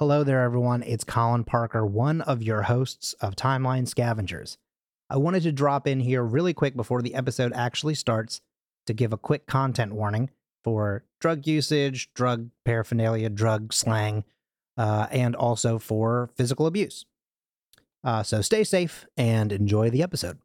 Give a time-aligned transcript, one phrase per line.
[0.00, 0.82] Hello there, everyone.
[0.82, 4.56] It's Colin Parker, one of your hosts of Timeline Scavengers.
[5.10, 8.40] I wanted to drop in here really quick before the episode actually starts
[8.86, 10.30] to give a quick content warning
[10.64, 14.24] for drug usage, drug paraphernalia, drug slang,
[14.78, 17.04] uh, and also for physical abuse.
[18.02, 20.38] Uh, so stay safe and enjoy the episode.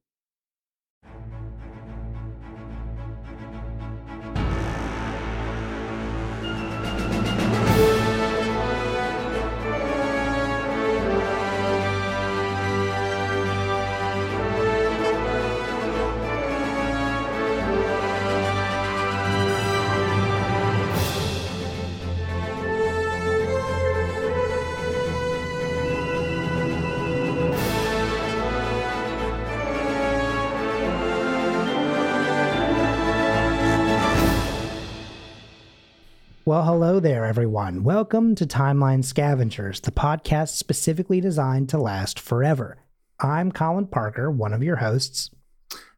[36.55, 37.83] Well, hello there, everyone.
[37.83, 42.77] Welcome to Timeline Scavengers, the podcast specifically designed to last forever.
[43.19, 45.31] I'm Colin Parker, one of your hosts.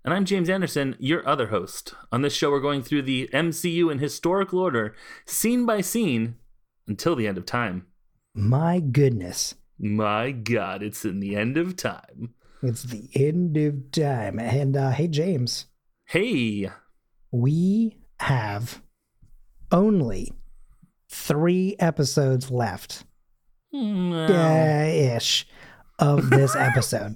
[0.04, 1.94] And I'm James Anderson, your other host.
[2.12, 4.96] On this show, we're going through the MCU in historical order,
[5.28, 6.38] scene by scene,
[6.88, 7.86] until the end of time.
[8.34, 9.54] My goodness.
[9.78, 12.34] My God, it's in the end of time.
[12.64, 14.40] It's the end of time.
[14.40, 15.68] And uh, hey, James.
[16.08, 16.72] Hey.
[17.32, 18.82] We have
[19.72, 20.34] only
[21.10, 23.04] three episodes left
[23.72, 24.86] No.
[25.16, 25.48] ish
[26.00, 27.16] of this episode.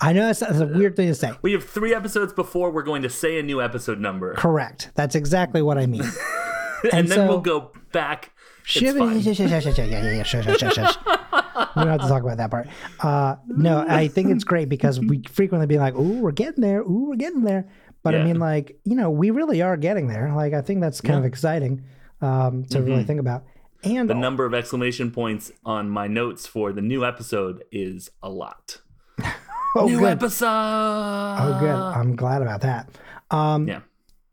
[0.00, 1.32] I know it's, it's a weird thing to say.
[1.40, 4.34] We have three episodes before we're going to say a new episode number.
[4.34, 4.90] Correct.
[4.94, 6.02] That's exactly what I mean.
[6.84, 8.32] and, and then so- we'll go back.
[8.66, 10.96] Shiv- yeah, yeah, yeah, shush, shush, shush, shush.
[11.06, 12.66] We don't have to talk about that part.
[13.00, 16.80] Uh, no, I think it's great because we frequently be like, "Ooh, we're getting there.
[16.80, 17.68] Ooh, we're getting there."
[18.02, 20.32] But I mean, like, you know, we really are getting there.
[20.34, 21.84] Like, I think that's kind of exciting
[22.20, 23.06] um, to really Mhm.
[23.06, 23.44] think about.
[23.82, 28.30] And The number of exclamation points on my notes for the new episode is a
[28.30, 28.80] lot.
[29.76, 30.08] oh, new good.
[30.08, 30.46] episode.
[30.48, 31.68] Oh, good.
[31.74, 32.88] I'm glad about that.
[33.30, 33.80] Um, Yeah.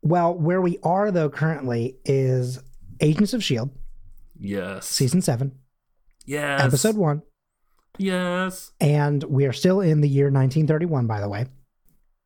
[0.02, 2.58] Well, where we are though currently is
[3.00, 3.70] Agents of Shield,
[4.38, 4.86] Yes.
[4.86, 5.52] season seven,
[6.24, 6.62] Yes.
[6.62, 7.22] episode one,
[7.98, 8.72] Yes.
[8.80, 11.46] and we are still in the year 1931, by the way.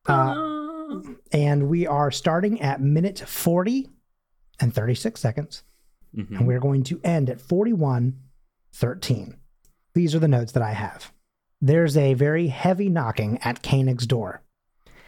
[0.07, 1.01] Uh,
[1.33, 3.89] and we are starting at minute 40
[4.59, 5.63] and 36 seconds,
[6.15, 6.37] mhm.
[6.37, 9.35] and we're going to end at 41:13.
[9.93, 11.11] These are the notes that I have.
[11.59, 14.43] There's a very heavy knocking at Koenig's door.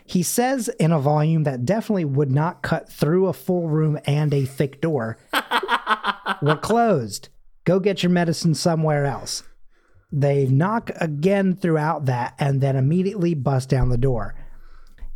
[0.06, 4.34] He says in a volume that definitely would not cut through a full room and
[4.34, 5.20] a thick door.
[6.42, 7.30] We're closed.
[7.64, 9.44] Go get your medicine somewhere else.
[10.12, 14.34] They knock again throughout that and then immediately bust down the door.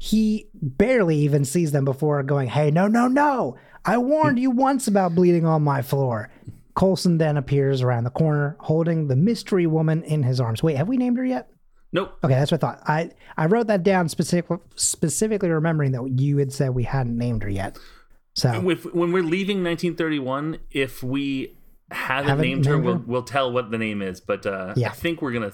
[0.03, 3.55] He barely even sees them before going, Hey, no, no, no.
[3.85, 6.29] I warned you once about bleeding on my floor.
[6.75, 10.61] Coulson then appears around the corner holding the mystery woman in his arms.
[10.61, 11.49] Wait, have we named her yet?
[11.93, 12.17] Nope.
[12.21, 12.83] Okay, that's what I thought.
[12.85, 17.43] I, I wrote that down specific, specifically remembering that you had said we hadn't named
[17.43, 17.77] her yet.
[18.33, 21.55] So, If, when we're leaving 1931, if we
[21.93, 24.19] haven't, Haven't named her, named we'll, we'll tell what the name is.
[24.21, 24.89] But uh, Yeah.
[24.89, 25.53] I think we're gonna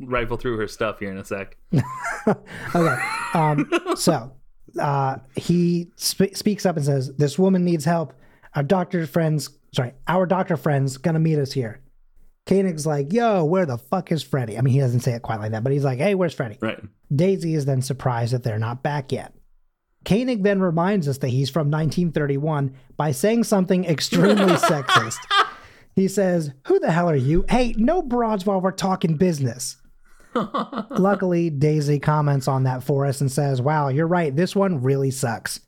[0.00, 1.56] rifle through her stuff here in a sec.
[2.74, 2.96] okay.
[3.34, 4.32] Um, so
[4.80, 8.12] uh, he sp- speaks up and says, "This woman needs help.
[8.54, 11.80] Our doctor friends, sorry, our doctor friends, gonna meet us here."
[12.46, 15.38] Koenig's like, "Yo, where the fuck is Freddy?" I mean, he doesn't say it quite
[15.40, 16.80] like that, but he's like, "Hey, where's Freddy?" Right.
[17.14, 19.34] Daisy is then surprised that they're not back yet.
[20.04, 25.18] Koenig then reminds us that he's from 1931 by saying something extremely sexist.
[25.94, 27.44] He says, Who the hell are you?
[27.48, 29.76] Hey, no broads while we're talking business.
[30.34, 34.34] Luckily, Daisy comments on that for us and says, Wow, you're right.
[34.34, 35.60] This one really sucks.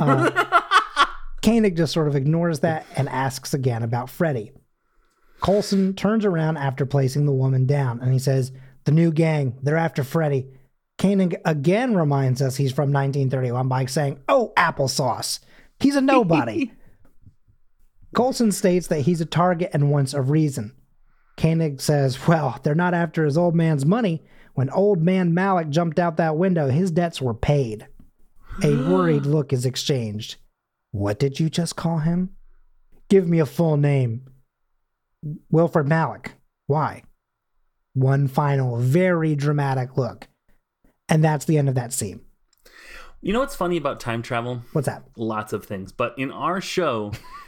[0.00, 0.66] Uh,
[1.42, 4.52] Koenig just sort of ignores that and asks again about Freddy.
[5.40, 8.52] Coulson turns around after placing the woman down and he says,
[8.84, 10.48] The new gang, they're after Freddy.
[10.98, 15.40] Koenig again reminds us he's from 1931 by saying, Oh, applesauce.
[15.78, 16.72] He's a nobody.
[18.14, 20.74] Coulson states that he's a target and wants a reason.
[21.36, 24.22] Koenig says, Well, they're not after his old man's money.
[24.54, 27.86] When old man Malik jumped out that window, his debts were paid.
[28.62, 30.36] A worried look is exchanged.
[30.92, 32.30] What did you just call him?
[33.08, 34.26] Give me a full name.
[35.50, 36.32] Wilfred Malik.
[36.66, 37.02] Why?
[37.92, 40.28] One final, very dramatic look.
[41.08, 42.20] And that's the end of that scene.
[43.20, 44.62] You know what's funny about time travel?
[44.72, 45.04] What's that?
[45.16, 45.92] Lots of things.
[45.92, 47.12] But in our show,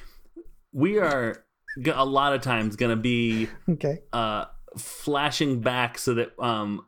[0.79, 1.45] we are
[1.83, 3.99] g- a lot of times going to be Okay.
[4.13, 4.45] uh,
[4.77, 6.87] flashing back so that, um,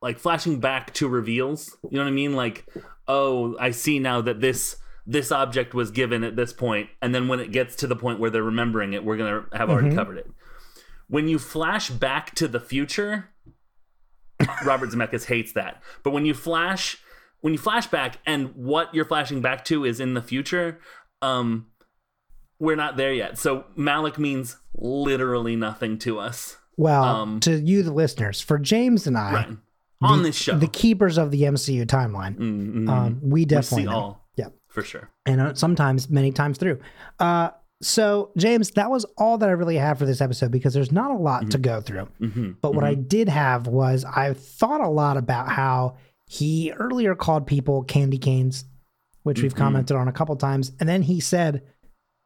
[0.00, 1.76] like flashing back to reveals.
[1.90, 2.34] You know what I mean?
[2.34, 2.66] Like,
[3.08, 7.26] oh, I see now that this this object was given at this point, and then
[7.26, 9.96] when it gets to the point where they're remembering it, we're gonna have already Mhm.
[9.96, 10.30] covered it.
[11.08, 13.28] when you flash back to the future,
[14.64, 15.82] Robert Zemeckis hates that.
[16.02, 16.98] But when you flash
[17.40, 20.78] when you flash back and what you're flashing back to is in the future,
[21.20, 21.66] um
[22.62, 23.38] we're not there yet.
[23.38, 26.56] So Malik means literally nothing to us.
[26.76, 29.48] Well, Um, to you, the listeners, for James and I, Right.
[30.00, 30.56] On this show.
[30.58, 33.96] the keepers of the MCU timeline, Mm, mm, um, we we definitely see know.
[33.96, 34.28] all.
[34.36, 34.48] Yeah.
[34.68, 35.10] For sure.
[35.26, 36.78] and uh, sometimes many times through.
[37.20, 37.50] Uh,
[37.82, 41.10] so, James, that was all that I really have for this episode because there's not
[41.10, 42.06] a lot to go through.
[42.18, 45.96] hmm But what I did have was I thought a lot about how
[46.28, 48.64] he earlier called people candy canes,
[49.24, 49.58] which we've Mhm.
[49.58, 51.62] commented on a couple times, and then he said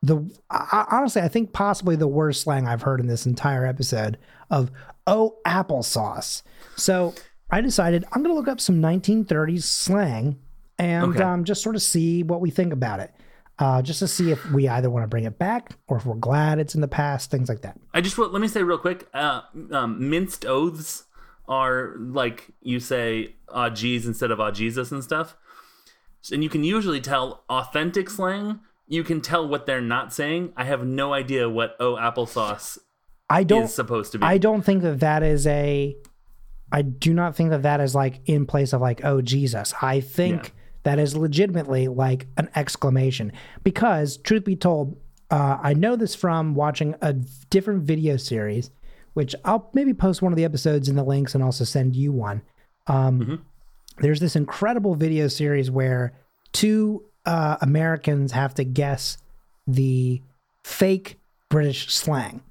[0.03, 4.19] the I, honestly I think possibly the worst slang I've heard in this entire episode
[4.51, 4.71] of
[5.07, 6.43] oh applesauce.
[6.77, 7.15] So
[7.51, 10.39] I decided I'm going to look up some 1930s slang
[10.79, 11.23] and Okay.
[11.23, 13.13] um, just sort of see what we think about it.
[13.59, 16.15] Uh, just to see if we either want to bring it back or if we're
[16.15, 17.79] glad it's in the past, things like that.
[17.95, 19.09] I just want let me say real quick.
[19.15, 19.41] Uh,
[19.73, 21.05] um, minced oaths
[21.49, 25.37] are like you say "ah geez" instead of "ah Jesus" and stuff,
[26.31, 28.61] and you can usually tell authentic slang.
[28.89, 30.53] You can tell what they're not saying.
[30.57, 32.79] I have no idea what "oh applesauce"
[33.29, 34.25] I don't is supposed to be.
[34.25, 35.97] I don't think that that is a.
[36.73, 39.73] I do not think that that is like in place of like, oh Jesus.
[39.81, 40.51] I think Yeah.
[40.85, 44.97] that is legitimately like an exclamation because, truth be told,
[45.31, 47.13] uh, I know this from watching a
[47.51, 48.71] different video series,
[49.15, 52.13] which I'll maybe post one of the episodes in the links and also send you
[52.13, 52.43] one.
[52.89, 53.39] Um, Mhm.
[53.99, 56.13] There's this incredible video series where
[56.53, 59.19] two uh, Americans have to guess
[59.67, 60.23] the
[60.65, 61.19] fake
[61.49, 62.43] British slang.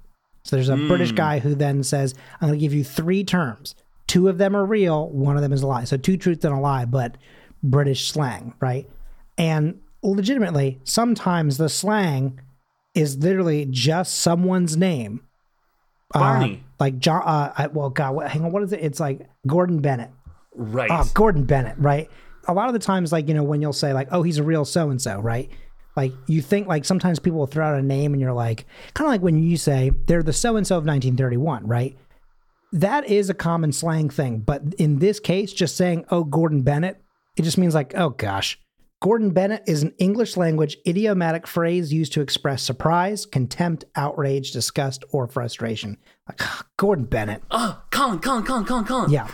[0.42, 3.74] So there's a British guy who then says, I'm going to give you three terms.
[4.06, 5.82] Two of them are real, one of them is a lie.
[5.82, 7.16] So two truths and a lie, but
[7.64, 8.88] British slang, right?
[9.36, 12.40] And legitimately, sometimes the slang
[12.94, 15.22] is literally just someone's name.
[16.14, 16.62] Uh, Barney.
[16.78, 18.80] like John, uh, I, well, God, what, hang on, what is it?
[18.80, 20.10] It's like Gordon Bennett.
[20.54, 20.90] right.
[20.92, 22.08] Oh, Gordon Bennett, right?
[22.48, 24.42] A lot of the times, like, you know, when you'll say, like, oh, he's a
[24.42, 25.50] real so and so, right?
[25.96, 29.06] Like, you think, like, sometimes people will throw out a name and you're like, kind
[29.06, 31.96] of like when you say they're the so and so of 1931, right?
[32.72, 34.40] That is a common slang thing.
[34.40, 37.00] But in this case, just saying, oh, Gordon Bennett,
[37.36, 38.58] it just means like, oh, gosh.
[39.00, 45.04] Gordon Bennett is an English language idiomatic phrase used to express surprise, contempt, outrage, disgust,
[45.10, 45.98] or frustration.
[46.26, 47.42] Like, ah, Gordon Bennett.
[47.50, 49.10] oh, Colin, Colin, Colin, Colin, Colin.
[49.10, 49.28] Yeah.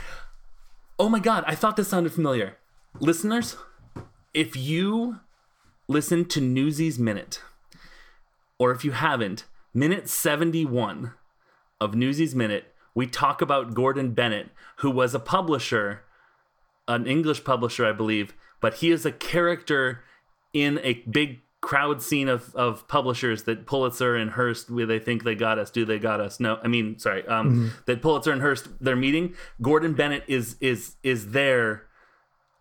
[0.98, 2.58] Oh my god, I thought this sounded familiar.
[3.02, 3.56] Listeners,
[4.32, 5.18] if you
[5.88, 7.42] listen to Newsies Minute,
[8.60, 9.44] or if you haven't,
[9.74, 11.12] minute 71
[11.80, 16.04] of Newsies Minute, we talk about Gordon Bennett, who was a publisher,
[16.86, 20.04] an English publisher, I believe, but he is a character
[20.52, 25.24] in a big crowd scene of, of publishers that Pulitzer and Hearst, where they think
[25.24, 26.38] they got us, do they got us?
[26.38, 29.34] No, I mean, sorry, um, that Pulitzer and Hearst they're meeting.
[29.60, 31.88] Gordon Bennett is is is there.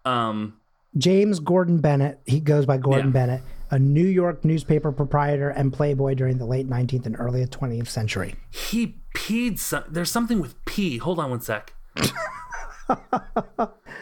[0.05, 0.57] Um,
[0.97, 3.13] James Gordon Bennett, he goes by Gordon Yeah.
[3.13, 7.87] Bennett, a New York newspaper proprietor and playboy during the late 19th and early 20th
[7.87, 8.35] century.
[8.49, 9.59] he peed.
[9.59, 10.97] Some, there's something with pee.
[10.97, 11.73] Hold on one sec.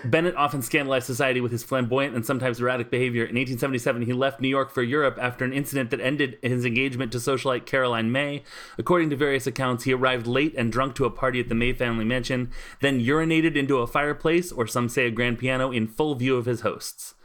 [0.06, 3.24] Bennett often scandalized society with his flamboyant and sometimes erratic behavior.
[3.24, 7.12] In 1877, he left New York for Europe after an incident that ended his engagement
[7.12, 8.44] to socialite Caroline May.
[8.78, 11.73] According to various accounts, he arrived late and drunk to a party at the May
[11.73, 16.16] family mansion, then urinated into a fireplace, or some say a grand piano, in full
[16.16, 17.16] view of his hosts.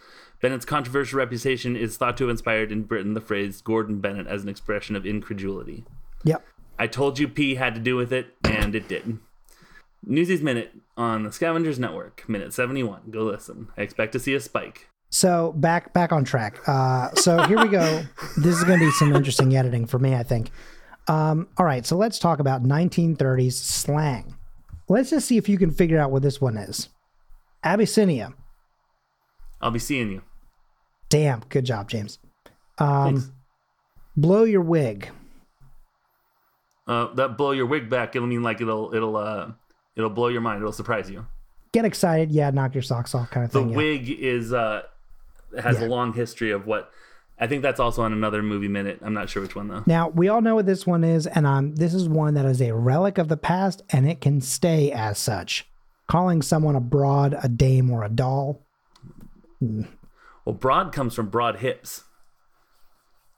[0.40, 4.42] Bennett's controversial reputation is thought to have inspired in Britain the phrase Gordon Bennett as
[4.42, 5.84] an expression of incredulity.
[6.24, 6.44] Yep.
[6.78, 9.18] I told you P had to do with it, and it did.
[10.06, 13.10] Newsies Minute on the Scavengers Network, minute 71.
[13.10, 13.68] Go listen.
[13.76, 14.88] I expect to see a spike.
[15.10, 16.60] So back back on track.
[16.66, 18.02] Uh, so here we go.
[18.36, 20.50] This is going to be some interesting editing for me, I think.
[21.06, 24.34] Um, all right, so let's talk about 1930s slang.
[24.88, 26.88] Let's just see if you can figure out what this one is.
[27.62, 28.34] Abyssinia.
[29.60, 30.22] I'll be seeing you.
[31.08, 32.18] Damn, good job, James.
[32.78, 33.30] Um, Thanks.
[34.16, 35.10] blow your wig.
[36.86, 38.16] Uh, that blow your wig back.
[38.16, 39.52] It'll mean like it'll it'll uh
[39.96, 40.60] it'll blow your mind.
[40.60, 41.26] It'll surprise you.
[41.72, 43.70] Get excited, yeah, knock your socks off, kind of The thing.
[43.70, 43.76] yeah.
[43.76, 44.82] wig is uh
[45.60, 45.86] has Yeah.
[45.86, 46.90] a long history of what.
[47.36, 49.00] I think that's also on another movie minute.
[49.02, 49.82] I'm not sure which one though.
[49.86, 52.62] Now we all know what this one is, and um, this is one that is
[52.62, 55.66] a relic of the past, and it can stay as such.
[56.06, 58.60] Calling someone a broad, a dame, or a doll.
[59.60, 62.04] Well, broad comes from broad hips.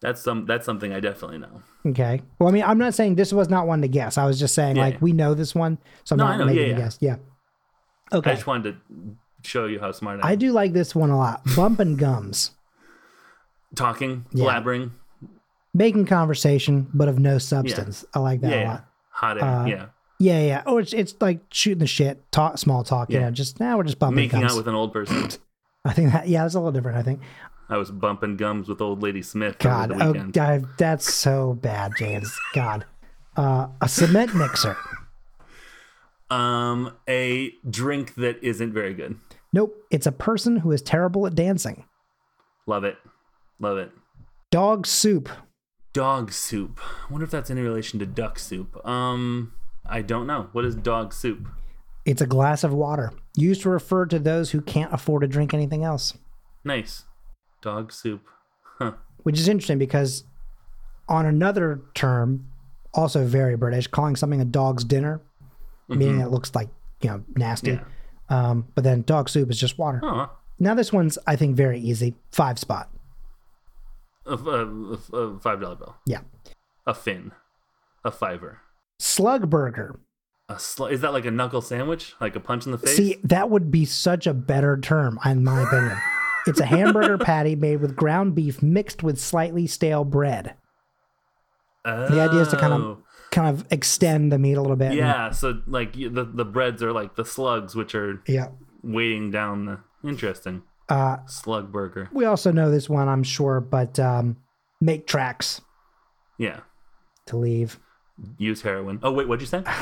[0.00, 1.62] That's some that's something I definitely know.
[1.86, 2.20] Okay.
[2.38, 4.18] Well, I mean, I'm not saying this was not one to guess.
[4.18, 4.82] I was just saying, Yeah.
[4.82, 6.44] like, we know this one, so I'm No, not I know.
[6.46, 6.76] making Yeah, a yeah.
[6.76, 6.98] guess.
[7.00, 7.16] Yeah.
[8.12, 8.30] Okay.
[8.30, 9.16] I just wanted to
[9.48, 10.32] show you how smart I am.
[10.32, 11.42] I do like this one a lot.
[11.54, 12.50] Bumping gums,
[13.74, 14.44] Talking, Yeah.
[14.46, 14.90] blabbering.
[15.74, 18.04] making conversation, but of no substance.
[18.14, 18.68] I like that a Yeah.
[18.70, 18.84] lot.
[19.10, 19.44] Hot air.
[19.44, 19.86] Uh, yeah.
[20.18, 20.62] Yeah, yeah.
[20.66, 23.10] Or it's it's like shooting the shit, talk small talk.
[23.10, 24.52] You know, just now we're just bumping Making gums.
[24.52, 25.28] out with an old person.
[25.84, 26.96] I think that yeah, it's a little different.
[26.96, 27.20] I think.
[27.68, 30.32] I was bumping gums with old lady Smith God, oh weekend.
[30.32, 32.38] God, that's so bad, James.
[32.54, 32.85] God,
[33.37, 34.76] uh, a cement mixer.
[36.30, 39.16] Um, a drink that isn't very good.
[39.52, 41.85] Nope, it's a person who is terrible at dancing.
[42.66, 42.96] Love it.
[43.58, 43.90] Love it.
[44.50, 45.28] Dog soup.
[45.92, 46.80] Dog soup.
[47.08, 48.85] I wonder if that's any relation to duck soup.
[48.87, 49.52] Um,
[49.85, 50.49] I don't know.
[50.52, 51.49] What is dog soup?
[52.04, 55.52] It's a glass of water used to refer to those who can't afford to drink
[55.52, 56.16] anything else.
[56.64, 57.04] Nice.
[57.62, 58.22] Dog soup.
[58.78, 58.92] Huh.
[59.22, 60.25] Which is interesting because
[61.08, 62.46] on another term,
[62.94, 65.20] also very British, calling something a dog's dinner,
[65.88, 66.68] meaning it looks like
[67.02, 67.72] you know nasty.
[67.72, 67.90] Mm-hmm.
[68.30, 68.48] Yeah.
[68.50, 70.00] Um, but then dog soup is just water.
[70.02, 70.28] Huh.
[70.58, 72.14] Now this one's I think very easy.
[72.32, 72.90] Five spot.
[74.26, 75.96] A, a, a, a five dollar bill.
[76.06, 76.20] Yeah.
[76.86, 77.32] A fin.
[78.04, 78.60] A fiver.
[78.98, 79.98] Slug burger.
[80.48, 82.14] A sl- is that like a knuckle sandwich?
[82.20, 82.96] Like a punch in the face?
[82.96, 85.98] See, that would be such a better term, in my opinion.
[86.46, 90.54] It's a hamburger patty made with ground beef mixed with slightly stale bread.
[91.84, 92.98] The idea is to kind of Oh.
[93.30, 94.88] kind of extend the meat a little bit.
[94.88, 98.48] and- Yeah, so like the the breads are like the slugs, which are yeah.
[98.82, 102.08] weighting down the interesting Uh, slug burger.
[102.12, 104.36] we also know this one, I'm sure, but um,
[104.80, 105.60] make tracks
[106.38, 106.60] Yeah,
[107.26, 107.78] to leave.
[108.38, 108.98] use heroin.
[109.02, 109.62] Oh wait, what'd you say?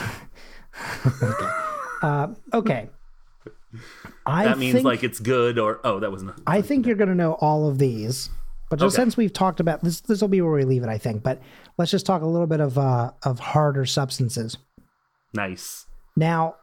[2.02, 2.90] Uh, okay.
[4.26, 6.32] I that means think, like it's good or oh that wasn't.
[6.46, 8.30] I think you're going to know all of these,
[8.70, 9.02] but just Okay.
[9.02, 11.22] since we've talked about this, this will be where we leave it, I think.
[11.22, 11.40] But
[11.78, 14.56] let's just talk a little bit of uh, of harder substances.
[15.34, 15.86] nice.
[16.16, 16.56] Now,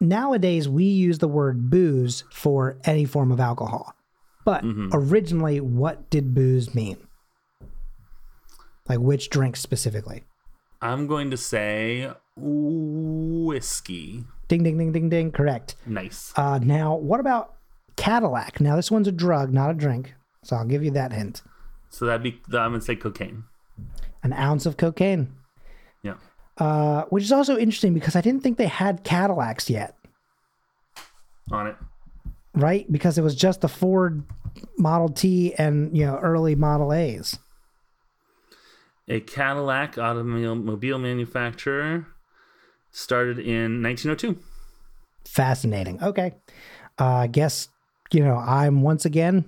[0.00, 3.94] nowadays we use the word booze for any form of alcohol,
[4.44, 4.88] but Mm-hmm.
[4.92, 6.96] originally, what did booze mean?
[8.88, 10.24] Like which drink specifically?
[10.80, 14.24] I'm going to say whiskey.
[14.52, 15.32] Ding, ding, ding, ding, ding.
[15.32, 15.76] Correct.
[15.86, 16.30] Nice.
[16.36, 17.54] Uh, now, what about
[17.96, 18.60] Cadillac?
[18.60, 20.12] Now, this one's a drug, not a drink.
[20.44, 21.40] So I'll give you that hint.
[21.88, 23.44] So that'd be I'm gonna say cocaine.
[24.22, 25.32] An ounce of cocaine.
[26.02, 26.16] Yeah.
[26.58, 29.96] Uh, which is also interesting because I didn't think they had Cadillacs yet,
[31.50, 31.76] On it.
[32.52, 32.84] right?
[32.92, 34.22] Because it was just the Ford
[34.76, 37.38] Model T and you know early Model A's.
[39.08, 42.06] A Cadillac automobile manufacturer
[42.92, 44.38] started in 1902.
[45.24, 46.02] Fascinating.
[46.02, 46.34] Okay.
[47.00, 47.68] Uh, I guess
[48.12, 49.44] you know I'm once again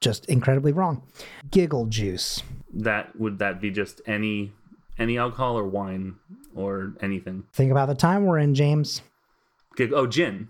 [0.00, 1.02] just incredibly wrong.
[1.50, 2.42] Giggle juice.
[2.72, 4.52] That would that be just any
[4.98, 6.16] any alcohol or wine
[6.54, 7.44] or anything?
[7.52, 9.02] Think about the time we're in, James.
[9.76, 10.48] Gig- Oh, gin.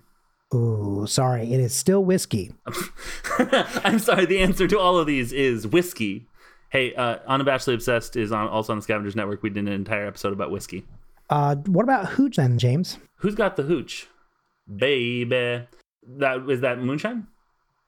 [0.54, 1.52] Ooh, sorry.
[1.52, 2.54] It is still whiskey.
[3.38, 4.26] I'm sorry.
[4.26, 6.26] The answer to all of these is whiskey.
[6.68, 9.42] Hey, uh, Unabashedly Obsessed is on also on the Scavengers Network.
[9.42, 10.84] We did an entire episode about whiskey.
[11.34, 12.98] Uh, what about hooch then, James?
[13.16, 14.06] Who's got the hooch?
[14.72, 15.66] Baby.
[16.18, 17.26] That is that moonshine?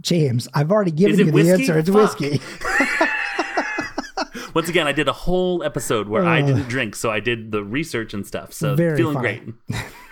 [0.03, 1.53] James, I've already given you the whiskey?
[1.53, 1.79] answer.
[1.79, 2.19] It's Fuck.
[2.19, 2.41] whiskey.
[4.55, 7.62] Once again, I did a whole episode where I didn't drink, so I did the
[7.62, 8.53] research and stuff.
[8.53, 8.76] So Uh.
[8.76, 9.53] Very feeling funny.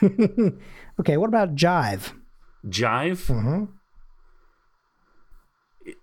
[0.01, 0.53] great.
[1.01, 2.13] okay, what about jive?
[2.67, 3.27] Jive.
[3.27, 3.65] Mm-hmm.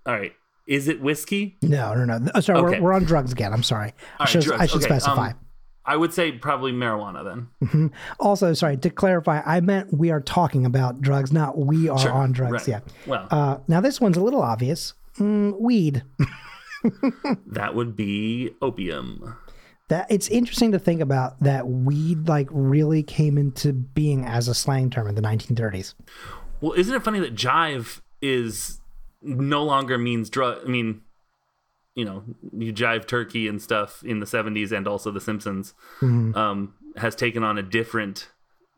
[0.06, 0.34] All right.
[0.68, 1.58] Is it whiskey?
[1.62, 2.32] No, no, no.
[2.36, 2.80] Oh, sorry, Okay.
[2.80, 3.54] we're, we're on drugs again.
[3.54, 3.94] I'm sorry.
[4.20, 4.52] I should.
[4.52, 5.30] I should Okay, specify.
[5.30, 5.36] um,
[5.86, 7.92] I would say probably marijuana then.
[8.20, 12.12] also, sorry, to clarify, I meant we are talking about drugs, not we are Sure,
[12.12, 12.52] on drugs.
[12.54, 12.68] right.
[12.68, 12.80] Yeah.
[13.08, 14.94] Well, Uh, now, this one's a little obvious.
[15.18, 16.04] Mm, weed.
[17.48, 19.36] that would be opium.
[19.90, 24.54] That it's interesting to think about that weed like really came into being as a
[24.54, 25.96] slang term in the 1930s.
[26.62, 28.80] Well, isn't it funny that jive is
[29.22, 30.60] no longer means drug?
[30.64, 31.02] I mean,
[31.96, 32.24] you know,
[32.58, 36.36] you jive turkey and stuff in the 70s and also The Simpsons Mm-hmm.
[36.38, 38.30] um, has taken on a different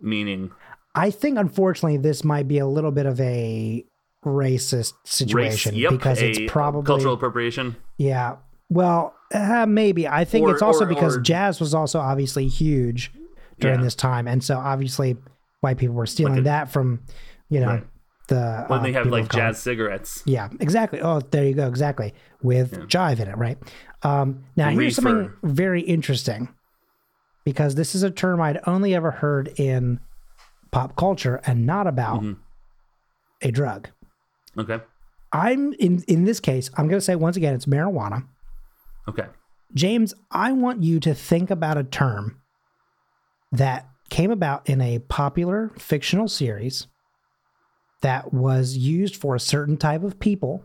[0.01, 0.51] meaning.
[0.95, 3.83] I think, unfortunately, this might be a little bit of a
[4.25, 7.75] racist Race, situation yep, because it's probably cultural appropriation.
[7.97, 8.37] yeah.
[8.69, 12.47] Well, uh, maybe I think Or- it's also or- because or- jazz was also obviously
[12.47, 13.11] huge
[13.59, 13.83] during Yeah.
[13.83, 15.17] this time, and so obviously
[15.61, 17.01] white people were stealing Like a- that from
[17.49, 17.83] you know Right.
[18.27, 20.23] The When uh, they have like jazz cigarettes.
[20.25, 21.01] Yeah, exactly.
[21.01, 21.67] Oh, there you go.
[21.67, 22.13] Exactly.
[22.41, 23.57] With jive in it, right?
[24.03, 26.49] Um, now, here's something very interesting
[27.43, 29.99] because this is a term I'd only ever heard in
[30.71, 32.39] pop culture and not about Mm-hmm.
[33.47, 33.89] a drug.
[34.57, 34.79] Okay.
[35.31, 38.25] I'm in in this case, I'm going to say once again, it's marijuana.
[39.07, 39.25] Okay.
[39.73, 42.39] James, I want you to think about a term
[43.51, 46.87] that came about in a popular fictional series
[48.03, 50.63] that was used for a certain type of people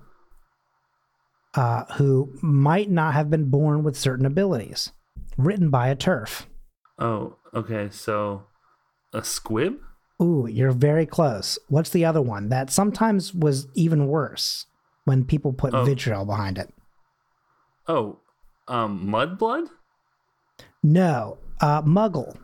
[1.55, 4.93] uh, who might not have been born with certain abilities,
[5.37, 6.47] written by a TERF.
[6.99, 7.89] Oh, okay.
[7.91, 8.45] So
[9.13, 9.79] a squib?
[10.21, 11.59] Ooh, you're very close.
[11.69, 14.67] What's the other one that sometimes was even worse
[15.05, 15.85] when people put Oh.
[15.85, 16.73] vitriol behind it?
[17.87, 18.19] Oh,
[18.67, 19.69] um, mudblood?
[20.83, 22.37] No, uh, muggle.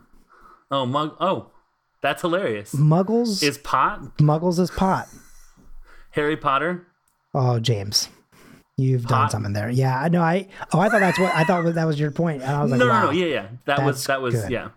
[0.71, 1.15] Oh, mug.
[1.19, 1.51] Oh,
[2.05, 2.73] that's hilarious.
[2.73, 3.41] Muggles.
[3.43, 5.07] Is pot Muggles is pot.
[6.11, 6.85] Harry Potter?
[7.33, 8.07] Oh, James,
[8.77, 9.69] you've done something there.
[9.69, 10.21] Yeah, I know.
[10.21, 12.71] I oh, I thought that's what I thought that was your point, and I was
[12.71, 13.01] like, no, wow.
[13.01, 13.11] no, no.
[13.11, 13.47] Yeah, yeah.
[13.65, 14.51] That was that was good.
[14.51, 14.69] yeah.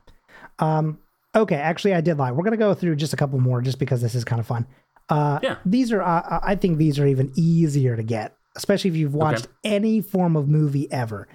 [0.58, 0.98] Um,
[1.34, 2.32] okay, actually, I did lie.
[2.32, 4.66] We're gonna go through just a couple more, just because this is kind of fun.
[5.08, 5.56] Uh, Yeah.
[5.64, 6.02] these are.
[6.02, 10.34] Uh, I think these are even easier to get, especially if you've watched any form
[10.34, 11.28] of movie ever.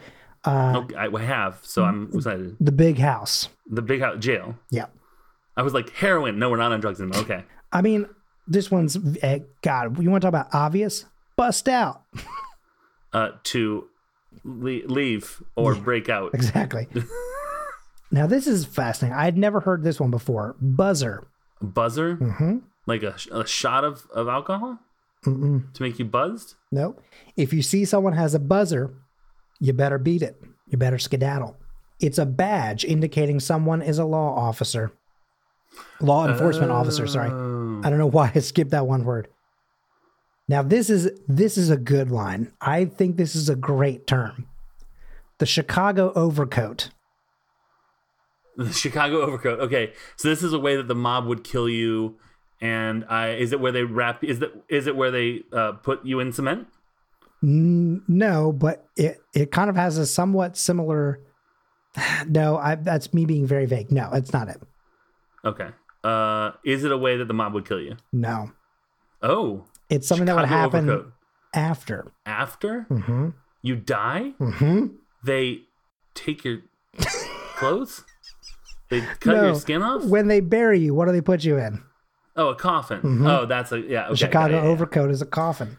[0.44, 2.58] Uh, okay, I, I have, so I'm excited.
[2.60, 3.48] The Big House.
[3.70, 4.56] The big house jail.
[4.70, 4.88] Yeah.
[5.56, 6.40] I was like heroin.
[6.40, 7.22] No, we're not on drugs anymore.
[7.22, 7.44] Okay.
[7.72, 8.08] I mean,
[8.48, 10.02] this one's eh, God.
[10.02, 11.06] You want to talk about obvious?
[11.36, 12.04] Bust out.
[13.14, 13.88] Uh, to
[14.44, 16.34] le- leave or break out.
[16.34, 16.88] Exactly.
[18.12, 19.16] now this is fascinating.
[19.16, 20.56] I had never heard this one before.
[20.60, 21.28] Buzzer.
[21.62, 22.58] Buzzer, hmm
[22.88, 24.80] like a, a shot of of alcohol
[25.26, 25.72] Mm-mm.
[25.74, 26.56] to make you buzzed.
[26.72, 27.02] Nope.
[27.38, 28.94] If you see someone has a buzzer,
[29.60, 30.42] you better beat it.
[30.68, 31.56] You better skedaddle.
[32.00, 34.92] It's a badge indicating someone is a law officer.
[36.01, 37.30] Law enforcement officer, sorry.
[37.30, 37.82] Oh.
[37.84, 39.27] I don't know why I skipped that one word.
[40.48, 42.51] Now this is this is a good line.
[42.60, 44.48] I think this is a great term.
[45.39, 46.89] The Chicago overcoat.
[48.58, 49.60] The Chicago overcoat.
[49.62, 52.18] Okay, so this is a way that the mob would kill you,
[52.62, 54.24] and I is it where they wrap?
[54.24, 56.68] Is that is it where they uh, put you in cement?
[57.42, 61.20] No, but it it kind of has a somewhat similar.
[62.27, 63.92] No, I, that's me being very vague.
[63.92, 64.60] No, it's not it.
[65.46, 65.70] Okay.
[66.04, 67.96] Uh, is it a way that the mob would kill you?
[68.12, 68.52] No,
[69.22, 71.14] Oh, it's something that would happen overcoat.
[71.54, 72.12] after.
[72.26, 73.30] after hmm
[73.62, 74.32] you die.
[74.38, 74.88] hmm
[75.24, 75.62] They
[76.14, 76.60] take your
[77.56, 78.04] clothes.
[78.90, 80.04] They cut No, your skin off.
[80.06, 81.82] When they bury you, what do they put you in?
[82.36, 83.00] oh, a coffin.
[83.02, 83.28] Mhm.
[83.30, 84.08] Oh, that's a yeah.
[84.08, 84.67] Okay, Chicago yeah.
[84.67, 85.78] overcoat is a coffin.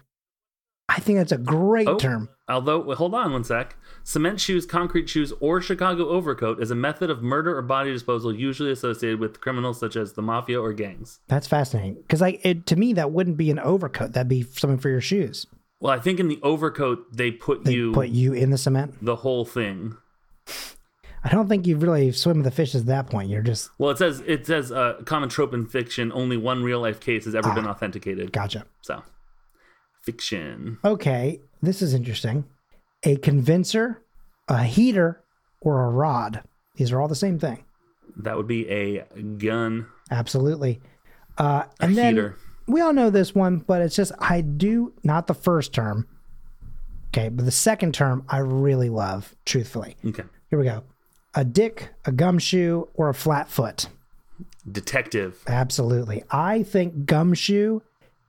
[0.97, 1.97] I think that's a great Oh.
[1.99, 2.29] term.
[2.49, 3.77] Although, wait, hold on one sec.
[4.05, 8.33] Cement shoes, concrete shoes, or Chicago overcoat is a method of murder or body disposal
[8.35, 11.21] usually associated with criminals such as the mafia or gangs.
[11.27, 14.13] That's fascinating because, like, it, to me, that wouldn't be an overcoat.
[14.13, 15.47] That'd be something for your shoes.
[15.81, 19.05] Well, I think in the overcoat they put They you put you in the cement.
[19.05, 19.97] the whole thing.
[21.27, 23.31] I don't think you've really swim with the fishes at that point.
[23.31, 26.13] You're just Well, it says it says a uh, common trope in fiction.
[26.13, 27.55] Only one real life case has ever Ah.
[27.55, 28.33] been authenticated.
[28.33, 28.67] gotcha.
[28.83, 29.03] So,
[30.05, 30.79] fiction.
[30.85, 32.45] Okay, this is interesting.
[33.05, 34.03] A convincer,
[34.49, 35.23] a heater,
[35.61, 36.43] or a rod.
[36.77, 37.65] These are all the same thing.
[38.17, 39.05] That would be a
[39.39, 39.87] gun.
[40.11, 40.81] Absolutely.
[41.39, 42.37] Uh, A and then heater.
[42.67, 46.07] we all know this one, but it's just I do not the first term.
[47.09, 49.35] Okay, but the second term I really love.
[49.45, 50.25] Truthfully, Okay.
[50.51, 50.83] here we go.
[51.35, 53.89] A dick, a gumshoe, or a flat foot.
[54.71, 55.43] Detective.
[55.47, 56.23] Absolutely.
[56.31, 57.81] I think gumshoe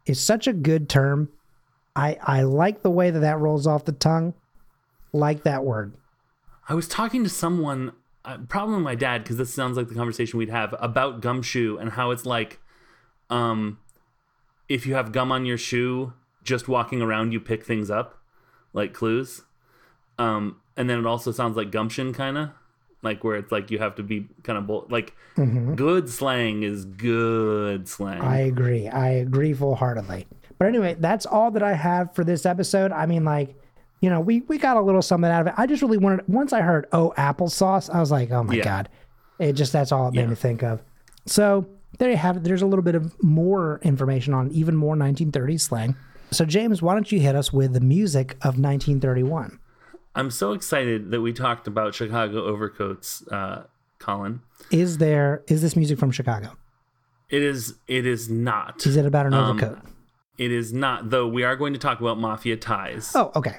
[0.05, 1.29] is such a good term.
[1.95, 4.34] I I like the way that that rolls off the tongue.
[5.13, 5.93] Like that word.
[6.67, 7.93] I was talking to someone,
[8.25, 11.91] uh, probably my dad, because this sounds like the conversation we'd have about gumshoe and
[11.91, 12.60] how it's like,
[13.29, 13.79] um,
[14.67, 18.19] if you have gum on your shoe, just walking around, you pick things up,
[18.73, 19.43] like clues.
[20.17, 22.49] Um, and then it also sounds like gumption, kind of
[23.05, 24.91] like where it's like you have to be kind of bold.
[24.91, 28.21] Like good slang is good slang.
[28.21, 28.88] I agree.
[28.89, 30.27] I agree full heartedly.
[30.57, 32.91] But anyway, that's all that I have for this episode.
[32.91, 33.55] I mean, like,
[34.01, 35.53] you know, we we got a little something out of it.
[35.57, 36.27] I just really wanted.
[36.27, 38.63] Once I heard oh applesauce, I was like, oh my Yeah.
[38.63, 38.89] god,
[39.39, 40.27] it just that's all it made Yeah.
[40.27, 40.81] me think of.
[41.25, 41.65] So
[41.97, 42.43] there you have it.
[42.43, 45.95] There's a little bit of more information on even more 1930s slang.
[46.31, 49.59] So James, why don't you hit us with the music of 1931?
[50.15, 53.63] I'm so excited that we talked about Chicago overcoats, uh,
[53.99, 54.41] Colin.
[54.71, 56.55] Is there is this music from Chicago?
[57.29, 57.75] It is.
[57.87, 58.85] It is not.
[58.85, 59.79] Is it about an Um, overcoat?
[60.37, 61.27] It is not, though.
[61.27, 63.11] We are going to talk about mafia ties.
[63.15, 63.57] Oh, okay.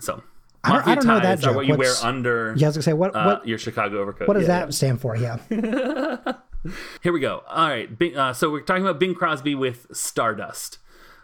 [0.00, 0.22] so
[0.64, 1.56] I don't- I mafia don't know that ties are joke.
[1.56, 4.28] what you What's- wear under Yeah, I was gonna say what uh, your Chicago overcoat.
[4.28, 5.16] what does Yeah, that stand for?
[5.16, 5.38] Yeah.
[5.50, 6.32] yeah.
[7.02, 7.42] Here we go.
[7.48, 7.98] All right.
[7.98, 10.76] Bing, uh, so we're talking about Bing Crosby with Stardust.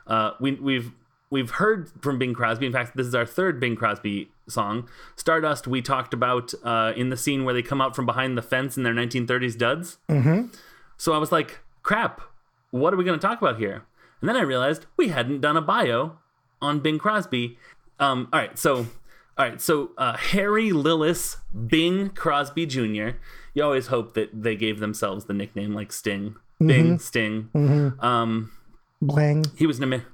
[0.06, 0.92] Uh, we, we've
[1.28, 2.64] we've heard from Bing Crosby.
[2.64, 4.88] In fact, this is our third Bing Crosby song.
[5.16, 5.66] Stardust.
[5.66, 8.78] We talked about uh, in the scene where they come out from behind the fence
[8.78, 9.98] in their 1930s duds.
[10.08, 10.46] Mm-hmm.
[10.96, 12.22] So I was like, crap,
[12.70, 13.84] what are we going to talk about here?
[14.20, 16.18] And then I realized we hadn't done a bio
[16.62, 17.58] on Bing Crosby.
[17.98, 18.86] Um, all right, so
[19.38, 21.36] all right, so uh, Harry Lillis
[21.68, 23.10] Bing Crosby Jr.
[23.54, 27.50] You always hope that they gave themselves the nickname like Sting, Bing, Sting.
[28.00, 28.52] Um,
[29.02, 30.04] Bling, he was an Amer-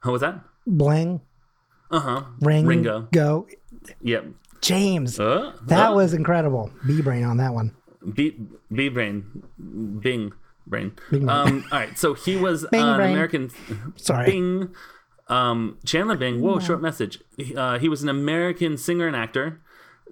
[0.00, 0.40] How was that?
[0.66, 1.20] bling,
[1.90, 2.22] Uh huh.
[2.40, 3.08] ring, Ringo.
[3.12, 3.46] go.
[4.02, 4.26] Yep.
[4.60, 6.70] James, Uh, that uh, was incredible.
[6.86, 7.74] B brain on that one.
[8.14, 8.36] B
[8.72, 9.42] B brain,
[10.00, 10.32] Bing
[10.70, 10.92] brain.
[11.10, 11.28] Bing.
[11.28, 13.10] Um, all right, so he was Bing an brain.
[13.12, 13.50] American.
[13.96, 14.30] Sorry.
[14.30, 14.74] Bing.
[15.28, 16.40] Um, Chandler Bing.
[16.40, 17.20] Whoa, short message.
[17.56, 19.60] Uh, he was an American singer and actor.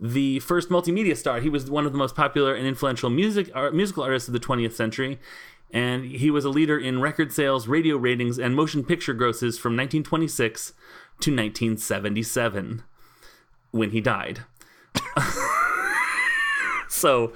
[0.00, 1.40] The first multimedia star.
[1.40, 4.38] He was one of the most popular and influential music art, musical artists of the
[4.40, 5.18] 20th century,
[5.72, 9.72] and he was a leader in record sales, radio ratings, and motion picture grosses from
[9.72, 10.68] 1926
[11.20, 12.84] to 1977,
[13.72, 14.44] when he died.
[16.88, 17.32] so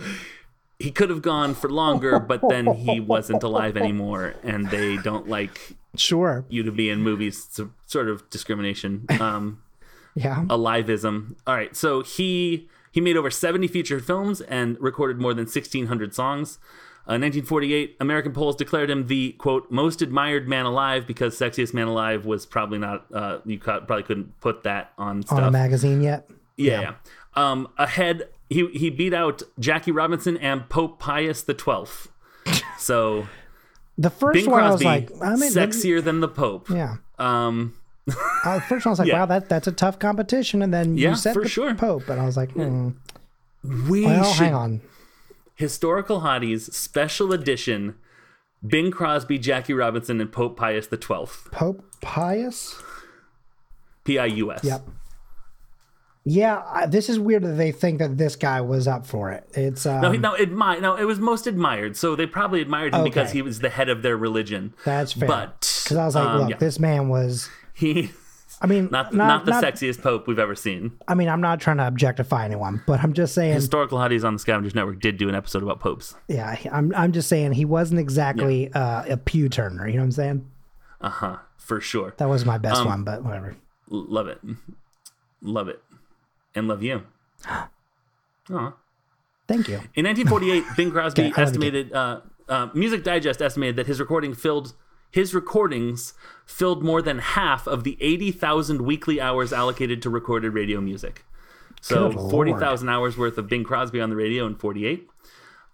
[0.82, 5.28] he could have gone for longer, but then he wasn't alive anymore, and they don't
[5.28, 6.44] like Sure.
[6.48, 7.46] you to be in movies.
[7.48, 9.62] It's a sort of discrimination, um,
[10.14, 10.44] Yeah.
[10.48, 11.36] alivism.
[11.46, 15.86] All right, so he he made over seventy feature films and recorded more than sixteen
[15.86, 16.58] hundred songs.
[17.04, 21.88] Uh, 1948, American polls declared him the quote most admired man alive because sexiest man
[21.88, 23.06] alive was probably not.
[23.12, 25.38] Uh, you probably couldn't put that on stuff.
[25.38, 26.28] On a magazine yet?
[26.56, 26.80] Yeah.
[26.80, 26.94] yeah.
[27.34, 32.08] Um, ahead, he he beat out Jackie Robinson and Pope Pius the Twelfth.
[32.78, 33.26] So
[33.98, 36.68] The first Bing one I was Crosby, like, I mean, sexier than the Pope.
[36.70, 36.96] yeah.
[37.18, 37.74] Um,
[38.44, 39.20] Uh, first one I was like, Yeah.
[39.20, 40.62] wow, that that's a tough competition.
[40.62, 41.74] And then Yeah, you said for the sure.
[41.74, 42.90] Pope, and I was like, hmm.
[43.88, 44.80] we well, should hang on.
[45.54, 47.94] historical hotties special edition.
[48.66, 51.50] Bing Crosby, Jackie Robinson, and Pope Pius the Twelfth.
[51.52, 52.80] Pope Pius?
[54.04, 54.64] P I U S.
[54.64, 54.82] Yep.
[56.24, 59.48] Yeah, I, this is weird that they think that this guy was up for it.
[59.54, 61.96] It's um, No, no, admi- no, it was most admired.
[61.96, 64.74] So they probably admired him because he was the head of their religion.
[64.84, 65.28] that's fair.
[65.28, 66.56] But because I was like, um, look, yeah.
[66.58, 67.50] this man was.
[67.74, 68.12] he
[68.62, 70.92] I mean, not not not, the sexiest Pope we've ever seen.
[71.08, 73.54] I mean, I'm not trying to objectify anyone, but I'm just saying.
[73.54, 76.14] Historical Hotties on the Scavengers Network did do an episode about popes.
[76.28, 79.88] yeah, I'm I'm just saying he wasn't exactly uh, a pew turner.
[79.88, 80.50] You know what I'm saying?
[81.00, 81.36] Uh huh.
[81.56, 82.14] For sure.
[82.18, 83.56] That was my best Um, one, but whatever.
[83.88, 84.40] Love it.
[85.40, 85.82] Love it.
[86.54, 87.02] And love you.
[88.50, 88.72] Aw.
[89.48, 89.76] Thank you.
[89.94, 91.42] In 1948, Bing Crosby Okay, I love you.
[91.42, 94.74] estimated, uh, uh, Music Digest estimated that his recording filled
[95.10, 96.14] his recordings
[96.46, 101.26] filled more than half of the 80,000 weekly hours allocated to recorded radio music.
[101.82, 105.08] So 40,000 hours worth of Bing Crosby on the radio in 48.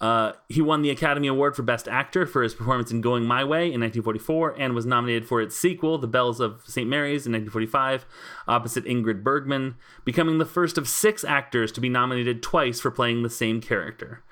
[0.00, 3.42] Uh, he won the Academy Award for Best Actor for his performance in Going My
[3.42, 6.88] Way in 1944 and was nominated for its sequel, The Bells of St.
[6.88, 8.06] Mary's, in 1945,
[8.46, 13.22] opposite Ingrid Bergman, becoming the first of six actors to be nominated twice for playing
[13.24, 14.22] the same character.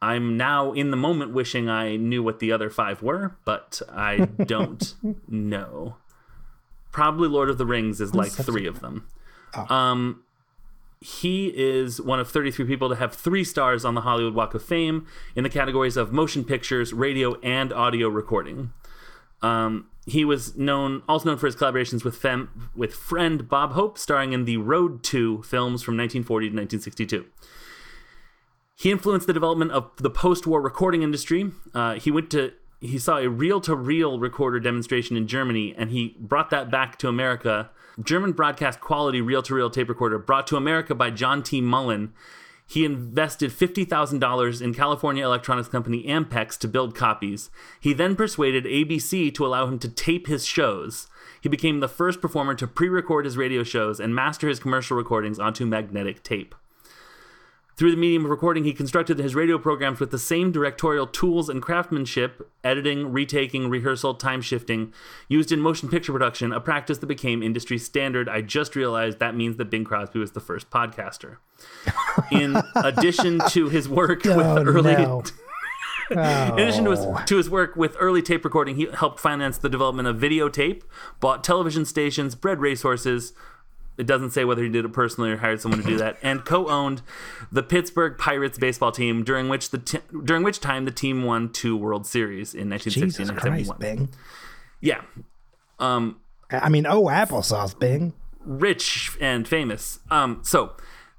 [0.00, 4.16] I'm now in the moment wishing I knew what the other five were, but I
[4.44, 4.94] don't
[5.26, 5.96] know.
[6.92, 9.06] Probably Lord of the Rings is like three of them.
[9.70, 10.22] Um,
[11.00, 14.64] he is one of 33 people to have three stars on the Hollywood Walk of
[14.64, 15.06] Fame
[15.36, 18.72] in the categories of motion pictures, radio, and audio recording.
[19.40, 23.98] Um, he was known, also known for his collaborations with fem, with friend Bob Hope,
[23.98, 27.26] starring in the Road to films from 1940 to 1962.
[28.74, 31.50] He influenced the development of the post-war recording industry.
[31.74, 36.50] Uh, he went to he saw a reel-to-reel recorder demonstration in Germany, and he brought
[36.50, 37.70] that back to America.
[38.02, 41.60] German broadcast quality reel-to-reel tape recorder brought to America by John T.
[41.60, 42.12] Mullin.
[42.66, 47.50] He invested $50,000 in California electronics company Ampex to build copies.
[47.80, 51.08] He then persuaded ABC to allow him to tape his shows.
[51.40, 54.98] He became the first performer to pre record his radio shows and master his commercial
[54.98, 56.54] recordings onto magnetic tape.
[57.78, 61.48] Through the medium of recording, he constructed his radio programs with the same directorial tools
[61.48, 64.92] and craftsmanship editing, retaking, rehearsal, time shifting
[65.28, 68.28] used in motion picture production, a practice that became industry standard.
[68.28, 71.36] I just realized that means that Bing Crosby was the first podcaster.
[72.32, 74.94] In addition to his work oh, with Oh, early.
[74.94, 75.22] no.
[76.10, 77.22] In addition to his, Oh.
[77.26, 80.82] to his work with early tape recording, he helped finance the development of videotape,
[81.20, 83.34] bought television stations, bred racehorses.
[83.98, 86.44] It doesn't say whether he did it personally or hired someone to do that, and
[86.44, 87.02] co-owned
[87.50, 91.50] the Pittsburgh Pirates baseball team, during which the t- during which time the team won
[91.52, 93.78] two World Series in 1960 Jesus and Christ, 1971.
[93.80, 94.08] Bing.
[94.80, 95.02] Yeah,
[95.78, 98.14] um, I mean, oh, applesauce, Bing.
[98.40, 99.98] rich and famous.
[100.10, 100.74] Um, so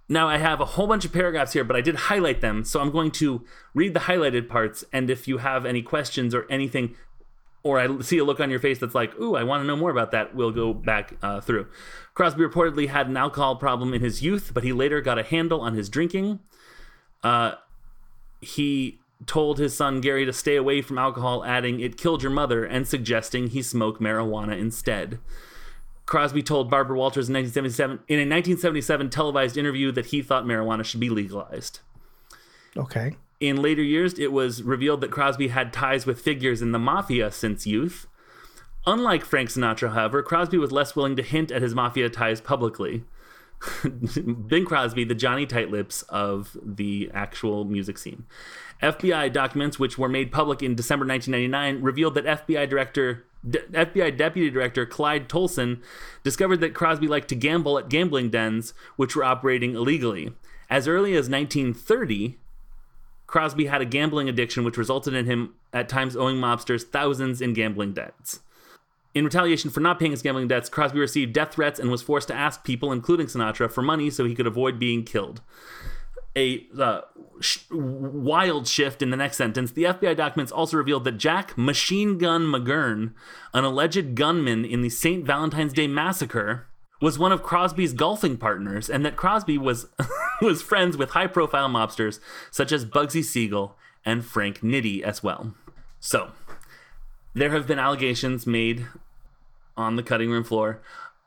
[0.08, 2.64] now I have a whole bunch of paragraphs here, but I did highlight them.
[2.64, 3.44] So I'm going to
[3.76, 6.96] read the highlighted parts, and if you have any questions or anything,
[7.64, 9.76] or I see a look on your face that's like, "Ooh, I want to know
[9.76, 11.68] more about that," we'll go back uh, through.
[12.14, 15.62] Crosby reportedly had an alcohol problem in his youth, but he later got a handle
[15.62, 16.40] on his drinking.
[17.24, 17.54] Uh,
[18.42, 22.64] he told his son Gary to stay away from alcohol, adding, It killed your mother,
[22.64, 25.20] and suggesting he smoke marijuana instead.
[26.06, 30.84] Crosby told Barbara Walters in 1977 in a 1977 televised interview that he thought marijuana
[30.84, 31.82] should be legalized.
[32.76, 33.16] Okay.
[33.40, 37.32] In later years, it was revealed that Crosby had ties with figures in the mafia
[37.32, 38.06] since youth.
[38.86, 43.04] Unlike Frank Sinatra, however, Crosby was less willing to hint at his mafia ties publicly.
[44.48, 48.26] Bing Crosby, the Johnny Tightlips of the actual music scene.
[48.82, 54.18] FBI documents, which were made public in December 1999, revealed that FBI director D- FBI
[54.18, 55.82] Deputy Director Clyde Tolson
[56.24, 60.34] discovered that Crosby liked to gamble at gambling dens, which were operating illegally.
[60.70, 62.38] As early as 1930,
[63.30, 67.54] Crosby had a gambling addiction, which resulted in him at times owing mobsters thousands in
[67.54, 68.40] gambling debts.
[69.14, 72.28] In retaliation for not paying his gambling debts, Crosby received death threats and was forced
[72.30, 75.42] to ask people, including Sinatra, for money so he could avoid being killed
[76.36, 77.02] a uh,
[77.42, 79.72] sh- wild shift in the next sentence.
[79.72, 83.14] The FBI documents also revealed that Jack Machine Gun McGurn,
[83.54, 85.26] an alleged gunman in the St.
[85.26, 86.68] Valentine's Day massacre,
[87.02, 89.88] was one of Crosby's golfing partners, and that Crosby was
[90.46, 92.20] was friends with high-profile mobsters
[92.52, 93.76] such as Bugsy Siegel
[94.06, 95.54] and Frank Nitti as well.
[96.00, 96.32] So,
[97.34, 98.88] there have been allegations made
[99.76, 100.82] on the cutting room floor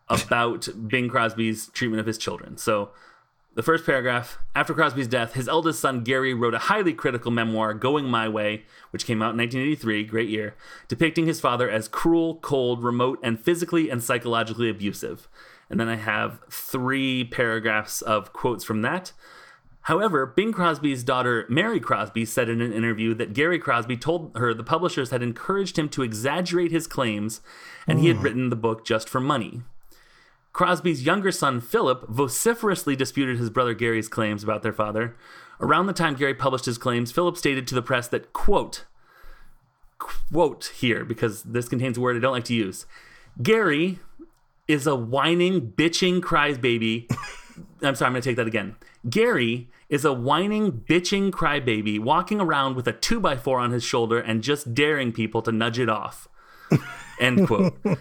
[0.09, 2.57] about Bing Crosby's treatment of his children.
[2.57, 2.91] So,
[3.55, 7.75] the first paragraph After Crosby's death, his eldest son Gary wrote a highly critical memoir,
[7.75, 10.55] Going My Way, which came out in 1983, great year,
[10.89, 15.29] depicting his father as cruel, cold, remote, and physically and psychologically abusive.
[15.73, 19.13] And then I have three paragraphs of quotes from that.
[19.87, 24.53] However, Bing Crosby's daughter, Mary Crosby, said in an interview that Gary Crosby told her
[24.53, 27.41] the publishers had encouraged him to exaggerate his claims
[27.89, 28.23] and he had hmm.
[28.23, 29.63] written the book just for money.
[30.53, 35.17] Crosby's younger son, Philip, vociferously disputed his brother Gary's claims about their father.
[35.59, 38.85] Around the time Gary published his claims, Philip stated to the press that, quote,
[39.99, 42.85] quote here, because this contains a word I don't like to use
[43.41, 43.99] Gary
[44.73, 47.11] is a whining, bitching crybaby.
[47.83, 48.77] I'm sorry, I'm going to take that again.
[49.09, 54.43] Gary is a whining, bitching crybaby walking around with a 2x4 on his shoulder and
[54.43, 56.29] just daring people to nudge it off.
[57.23, 57.77] End quote.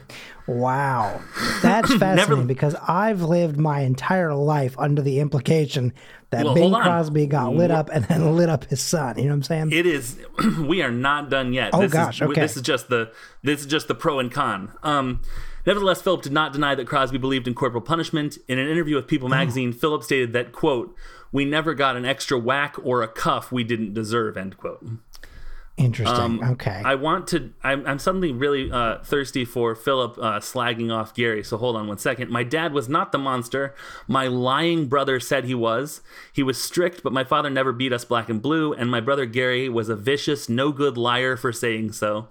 [0.47, 1.21] Wow.
[1.62, 5.93] That's fascinating because I've lived my entire life under the implication
[6.31, 6.73] that Well, Bing.
[6.73, 9.17] Crosby got lit up and then lit up his son.
[9.17, 9.71] You know what I'm saying?
[9.71, 10.17] It is.
[10.60, 11.69] we are not done yet.
[11.73, 12.41] Oh, this gosh, Is, okay.
[12.41, 13.12] This is just the.
[13.43, 14.73] This is just the pro and con.
[14.84, 15.21] Um,
[15.65, 18.38] nevertheless, Philip did not deny that Crosby believed in corporal punishment.
[18.47, 19.07] In an interview with Oh.
[19.07, 20.95] People magazine, Philip stated that quote,
[21.31, 24.84] "We never got an extra whack or a cuff we didn't deserve." End quote.
[25.83, 26.43] Interesting.
[26.43, 26.79] okay.
[26.79, 27.51] Um, I want to.
[27.63, 31.43] I'm, I'm suddenly really uh, thirsty for Philip uh, slagging off Gary.
[31.43, 32.29] So hold on one second.
[32.29, 33.75] My dad was not the monster.
[34.07, 36.01] My lying brother said he was.
[36.31, 38.73] He was strict, but my father never beat us black and blue.
[38.73, 42.27] And my brother Gary was a vicious, no good liar for saying so.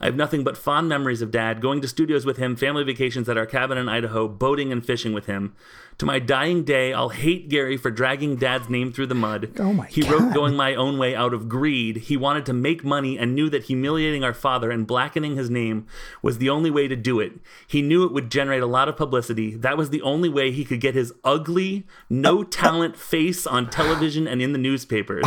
[0.00, 3.28] I have nothing but fond memories of dad, going to studios with him, family vacations
[3.28, 5.54] at our cabin in Idaho, boating and fishing with him.
[5.98, 9.52] To my dying day, I'll hate Gary for dragging dad's name through the mud.
[9.58, 11.96] Oh my he wrote going my own way out of greed.
[11.96, 15.86] He wanted to make money and knew that humiliating our father and blackening his name
[16.20, 17.32] was the only way to do it.
[17.66, 19.56] He knew it would generate a lot of publicity.
[19.56, 24.28] That was the only way he could get his ugly, no talent face on television
[24.28, 25.26] and in the newspapers.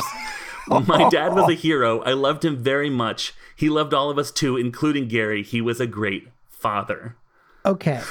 [0.88, 2.01] My dad was a hero.
[2.03, 3.34] I loved him very much.
[3.55, 5.43] He loved all of us too, including Gary.
[5.43, 7.15] He was a great father.
[7.65, 8.01] okay.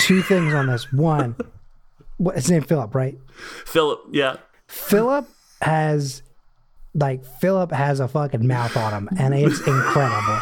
[0.00, 0.90] Two things on this.
[0.92, 1.36] One,
[2.16, 3.18] what his name Philip, right?
[3.66, 4.36] Philip, yeah.
[4.66, 5.28] Philip
[5.60, 6.22] has
[6.94, 10.40] like Philip has a fucking mouth on him and it's incredible.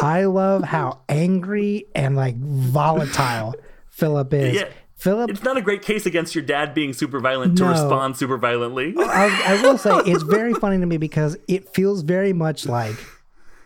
[0.00, 3.54] I love how angry and like volatile
[3.90, 4.54] Philip is.
[4.54, 4.68] Yeah.
[5.02, 7.70] Philip It's not a great case against your dad being super violent to No.
[7.70, 8.94] respond super violently.
[8.96, 12.94] I, I will say it's very funny to me because it feels very much like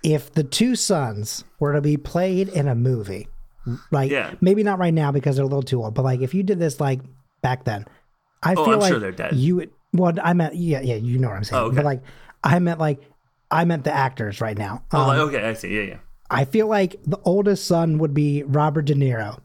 [0.03, 3.29] if the two sons were to be played in a movie,
[3.91, 4.35] like Yeah.
[4.41, 6.59] maybe not right now because they're a little too old, but like if you did
[6.59, 7.01] this like
[7.43, 7.85] back then,
[8.43, 9.35] I Oh, feel I'm like sure they're dead.
[9.35, 9.71] you would.
[9.93, 11.63] Well, I meant yeah, yeah, you know what I'm saying.
[11.63, 11.77] Oh, okay.
[11.77, 12.03] But like
[12.45, 13.01] I meant like
[13.51, 14.85] I meant the actors right now.
[14.93, 15.75] Oh, Um, like, okay, I see.
[15.75, 15.99] Yeah, yeah.
[16.31, 19.39] I feel like the oldest son would be Robert De Niro,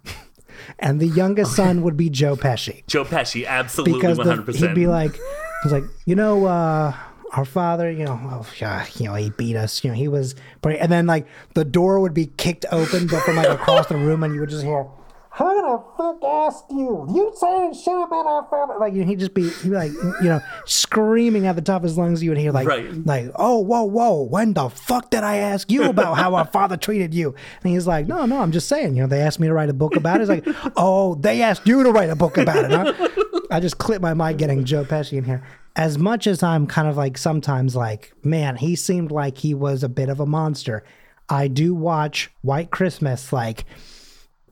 [0.79, 4.69] and the youngest son would be Joe Pesci Joe Pesci, absolutely because the, hundred percent.
[4.69, 5.19] he'd be like,
[5.63, 6.93] he's like, you know, uh,
[7.33, 10.35] our father, you know, oh, yeah, you know, he beat us, you know, he was,
[10.61, 13.95] pretty, and then like the door would be kicked open, but from like across the
[13.95, 14.85] room, and you would just hear,
[15.33, 17.07] who the fuck asked you?
[17.13, 18.75] You saying shit about our father?
[18.79, 19.91] Like, he'd just be, he'd be like,
[20.21, 22.21] you know, screaming at the top of his lungs.
[22.21, 22.93] You would hear like, Right.
[23.05, 26.75] like, oh, whoa, whoa, when the fuck did I ask you about how our father
[26.75, 27.33] treated you?
[27.63, 29.69] And he's like, no, no, I'm just saying, you know, they asked me to write
[29.69, 30.29] a book about it.
[30.29, 33.07] It's like, oh, they asked you to write a book about it, huh?
[33.49, 35.43] I just clipped my mic getting Joe Pesci in here.
[35.75, 39.83] As much as I'm kind of like sometimes like, man, he seemed like he was
[39.83, 40.83] a bit of a monster.
[41.29, 43.63] I do watch White Christmas like,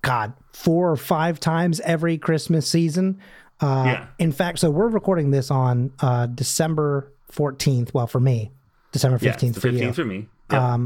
[0.02, 3.20] God, four or five times every Christmas season.
[3.62, 4.08] Uh, Yeah.
[4.20, 7.94] In fact, so we're recording this on uh, December 14th.
[7.94, 8.52] Well, for me,
[8.92, 9.74] December 15th yeah, for you.
[9.74, 10.28] fifteenth for me.
[10.52, 10.78] Yeah.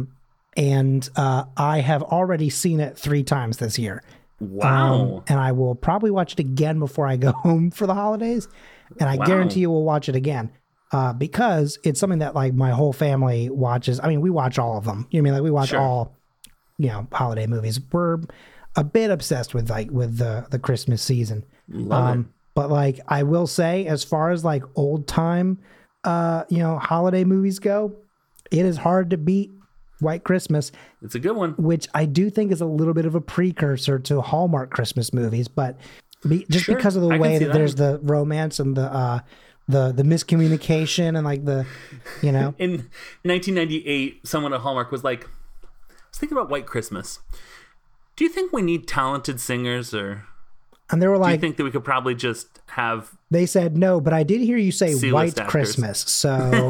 [0.56, 4.04] And uh, I have already seen it three times this year.
[4.40, 4.94] Wow.
[5.18, 8.48] Um, and I will probably watch it again before I go home for the holidays.
[9.00, 9.26] And I Wow.
[9.26, 10.52] guarantee you we'll watch it again.
[10.92, 14.00] Uh, because it's something that like my whole family watches.
[14.04, 15.08] I mean, we watch all of them.
[15.10, 15.34] You know I mean?
[15.34, 15.80] Like we watch Sure.
[15.80, 16.16] all,
[16.78, 17.80] you know, holiday movies.
[17.92, 18.20] We're
[18.76, 21.46] a bit obsessed with like with the the Christmas season.
[21.70, 22.26] It.
[22.56, 25.60] But like I will say, as far as like old time,
[26.04, 27.96] uh, you know, holiday movies go,
[28.52, 29.52] it is hard to beat
[30.00, 31.52] White Christmas, It's a good one.
[31.58, 35.48] which I do think is a little bit of a precursor to Hallmark Christmas movies,
[35.48, 35.78] but
[36.28, 37.54] be, just Sure, because of the I way that, that.
[37.54, 39.20] there's the romance and the uh,
[39.68, 41.66] the the miscommunication and like the,
[42.22, 42.90] you know, In
[43.24, 45.28] 1998, someone at Hallmark was like, I
[46.12, 47.20] was thinking about White Christmas.
[48.16, 50.24] Do you think we need talented singers or
[50.92, 53.76] and they were like, do you think that we could probably just have they said
[53.78, 55.50] no, but I did hear you say C-list White actors.
[55.52, 56.70] Christmas, so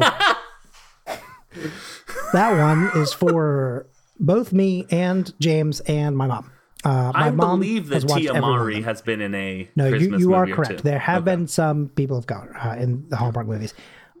[2.32, 3.86] that one is for
[4.18, 6.50] both me and James and my mom.
[6.84, 10.20] Uh, my I mom believe that Tia Mowry has been in a No, you, Christmas
[10.20, 10.82] you are movie or correct.
[10.82, 11.34] There have Okay.
[11.36, 13.72] been some people of color uh, in the Hallmark movies.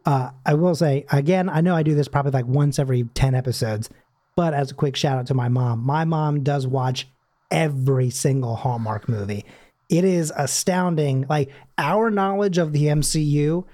[0.06, 3.34] Uh, I will say again, I know I do this probably like once every ten
[3.34, 3.90] episodes,
[4.36, 7.06] but as a quick shout out to my mom, my mom does watch
[7.50, 9.44] every single Hallmark movie.
[9.88, 11.26] It is astounding.
[11.28, 13.64] Like our knowledge of the MCU,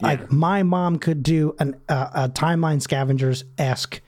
[0.00, 4.00] like my mom could do an uh, a timeline scavengers esque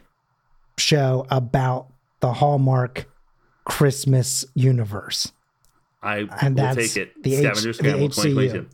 [0.78, 1.88] show about
[2.20, 3.06] the Hallmark
[3.64, 5.32] Christmas universe.
[6.02, 7.22] I And will that's take it.
[7.22, 8.14] the H- Scavenger the Scramble HCU.
[8.14, 8.66] 2022.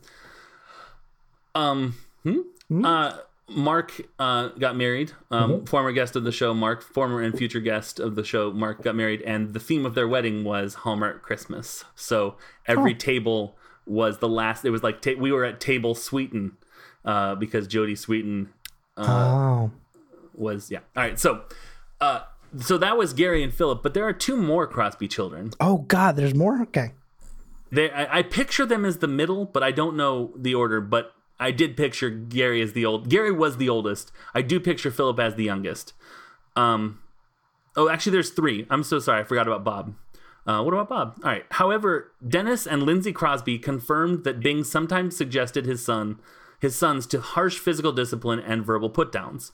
[1.55, 2.85] Um, hmm?
[2.85, 3.13] Uh,
[3.49, 5.11] Mark uh, got married.
[5.31, 5.65] Um, Mm-hmm.
[5.65, 8.95] Former guest of the show, Mark, former and future guest of the show, Mark got
[8.95, 11.83] married, and the theme of their wedding was Hallmark Christmas.
[11.95, 12.35] So
[12.67, 12.97] every Oh.
[12.97, 14.65] table was the last.
[14.65, 16.51] It was like ta- we were at table Sweetin
[17.05, 18.47] uh, because Jodie Sweetin
[18.97, 19.71] oh.
[20.33, 20.79] was yeah.
[20.95, 21.43] All right, so
[22.01, 22.21] uh,
[22.59, 25.51] so that was Gary and Philip, but there are two more Crosby children.
[25.59, 26.61] Oh God, there's more.
[26.63, 26.91] Okay.
[27.71, 30.81] They, I, I picture them as the middle, but I don't know the order.
[30.81, 33.09] But I did picture Gary as the old.
[33.09, 34.11] Gary was the oldest.
[34.33, 35.93] I do picture Philip as the youngest.
[36.55, 36.99] Um,
[37.75, 38.67] oh, actually, there's three.
[38.69, 39.95] I'm so sorry, I forgot about Bob.
[40.45, 41.19] Uh, what about Bob?
[41.23, 41.45] All right.
[41.51, 46.19] However, Dennis and Lindsay Crosby confirmed that Bing sometimes suggested his son,
[46.59, 49.51] his sons, to harsh physical discipline and verbal putdowns.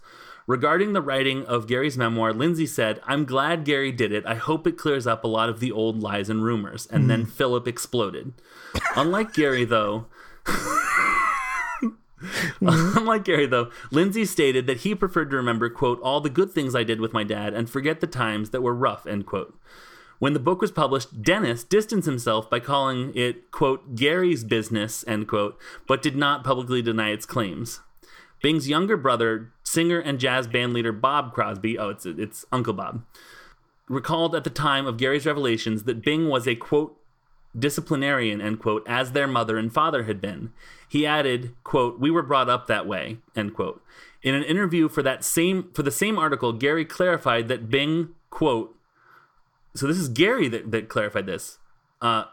[0.48, 4.26] Regarding the writing of Gary's memoir, Lindsay said, I'm glad Gary did it.
[4.28, 6.88] I hope it clears up a lot of the old lies and rumors.
[6.92, 8.34] And then Philip exploded.
[8.96, 10.06] Unlike Gary, though,
[12.26, 12.98] Mm-hmm.
[12.98, 16.76] Unlike Gary, though, Lindsay stated that he preferred to remember, quote, all the good things
[16.76, 19.58] I did with my dad and forget the times that were rough, end quote.
[20.20, 25.28] When the book was published, Dennis distanced himself by calling it, quote, Gary's business, end
[25.28, 27.82] quote, but did not publicly deny its claims.
[28.42, 33.04] Bing's younger brother, singer and jazz band leader Bob Crosby, oh, it's, it's Uncle Bob,
[33.90, 36.98] recalled at the time of Gary's revelations that Bing was a, quote,
[37.58, 40.52] disciplinarian, end quote, as their mother and father had been.
[40.96, 43.84] He added, quote, we were brought up that way, end quote.
[44.24, 48.74] In an interview for that same for the same article, Gary clarified that Bing, quote,
[49.76, 51.58] so this is Gary that, that clarified this.
[52.02, 52.24] Uh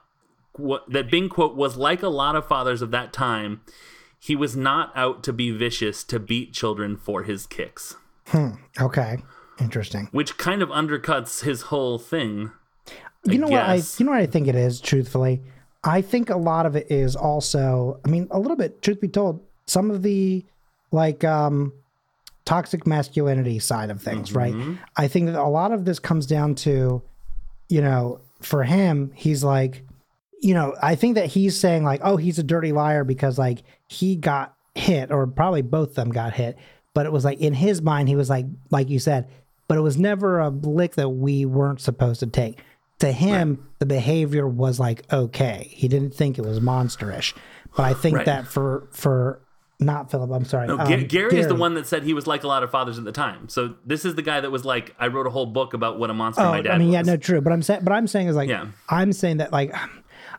[0.53, 3.63] what that Bing quote was like a lot of fathers of that time.
[4.21, 7.97] He was not out to be vicious to beat children for his kicks,
[8.29, 8.51] Hmm.
[8.81, 9.19] Okay.
[9.59, 10.09] Interesting.
[10.13, 12.53] which kind of undercuts his whole thing.
[13.25, 15.43] You know what I you know what I think it is, truthfully?
[15.85, 19.09] I think a lot of it is also I mean, a little bit, truth be
[19.09, 20.45] told, some of the
[20.91, 21.73] like um
[22.45, 24.55] toxic masculinity side of things, right?
[24.97, 27.03] I think that a lot of this comes down to,
[27.69, 29.85] you know, for him, he's like,
[30.41, 33.63] you know, I think that he's saying like, oh, he's a dirty liar because like
[33.89, 36.59] he got hit, or probably both of them got hit.
[36.95, 39.29] But it was like in his mind, he was like, like you said,
[39.69, 42.59] but it was never a lick that we weren't supposed to take.
[43.03, 45.69] To him, the behavior was like okay.
[45.73, 47.35] He didn't think it was monsterish.
[47.77, 48.27] But I think Right.
[48.27, 49.41] that for for
[49.81, 50.69] not Philip, I'm sorry.
[50.69, 52.71] No, um, Ga- Gary, is the one that said he was like a lot of
[52.71, 53.49] fathers at the time.
[53.49, 56.09] So this is the guy that was like, I wrote a whole book about what
[56.11, 56.95] a monster Oh, my dad I mean, was.
[56.95, 57.41] yeah, no, true.
[57.41, 58.67] But I'm saying, but I'm saying is like, Yeah.
[58.89, 59.75] I'm saying that like,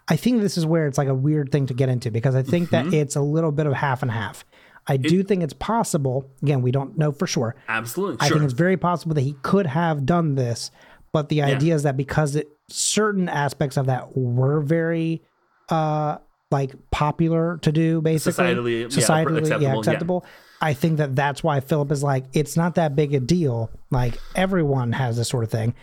[0.08, 2.44] I think this is where it's like a weird thing to get into because I
[2.44, 2.92] think Mm-hmm.
[2.92, 4.46] that it's a little bit of half and half.
[4.88, 6.30] I do think it's possible.
[6.42, 7.56] Again, we don't know for sure.
[7.68, 8.38] Absolutely, I sure.
[8.38, 10.72] think it's very possible that he could have done this,
[11.12, 15.22] but the idea is that because it certain aspects of that were very
[15.70, 16.18] uh
[16.52, 18.44] like popular to do basically.
[18.44, 20.30] Societally, yeah, acceptable, yeah.
[20.30, 20.68] yeah.
[20.70, 23.70] i think that that's why philip is like it's not that big a deal.
[23.90, 25.74] Like everyone has this sort of thing.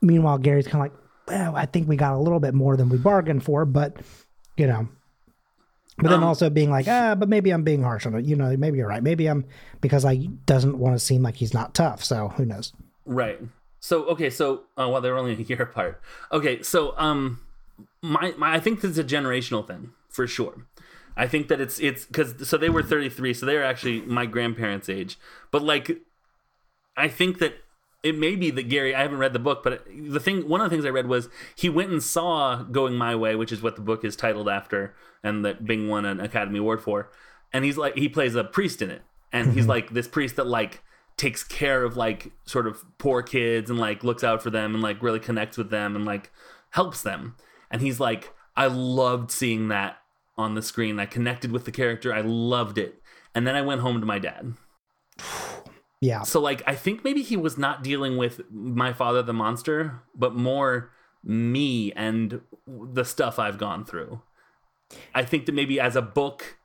[0.00, 2.88] Meanwhile gary's kind of like well i think we got a little bit more than
[2.88, 3.96] we bargained for but
[4.56, 4.88] you know.
[5.98, 8.36] But then Um, also being like ah but maybe i'm being harsh on it you
[8.36, 9.02] know maybe you're right.
[9.02, 9.44] Maybe i'm
[9.82, 12.72] because i doesn't want to seem like he's not tough so who knows?
[13.04, 13.38] Right.
[13.80, 16.00] So okay, so uh, well, they're only a year apart.
[16.30, 17.40] Okay, so um,
[18.02, 20.66] my, my I think this is a generational thing for sure.
[21.16, 24.26] I think that it's it's because so they were 33, so they were actually my
[24.26, 25.18] grandparents' age.
[25.50, 25.98] But like,
[26.96, 27.54] I think that
[28.02, 28.94] it may be that Gary.
[28.94, 31.28] I haven't read the book, but the thing, one of the things I read was
[31.56, 34.94] he went and saw Going My Way, which is what the book is titled after,
[35.22, 37.10] and that Bing won an Academy Award for.
[37.52, 39.02] And he's like, he plays a priest in it,
[39.32, 40.82] and he's like this priest that like
[41.20, 44.82] takes care of like sort of poor kids and like looks out for them and
[44.82, 46.32] like really connects with them and like
[46.70, 47.36] helps them.
[47.70, 49.98] And he's like, I loved seeing that
[50.38, 50.98] on the screen.
[50.98, 52.14] I connected with the character.
[52.14, 53.02] I loved it.
[53.34, 54.54] And then I went home to my dad.
[56.02, 56.22] Yeah.
[56.22, 60.34] So like I think maybe he was not dealing with my father the monster, but
[60.34, 60.92] more
[61.22, 64.22] me and the stuff I've gone through.
[65.14, 66.56] I think that maybe as a book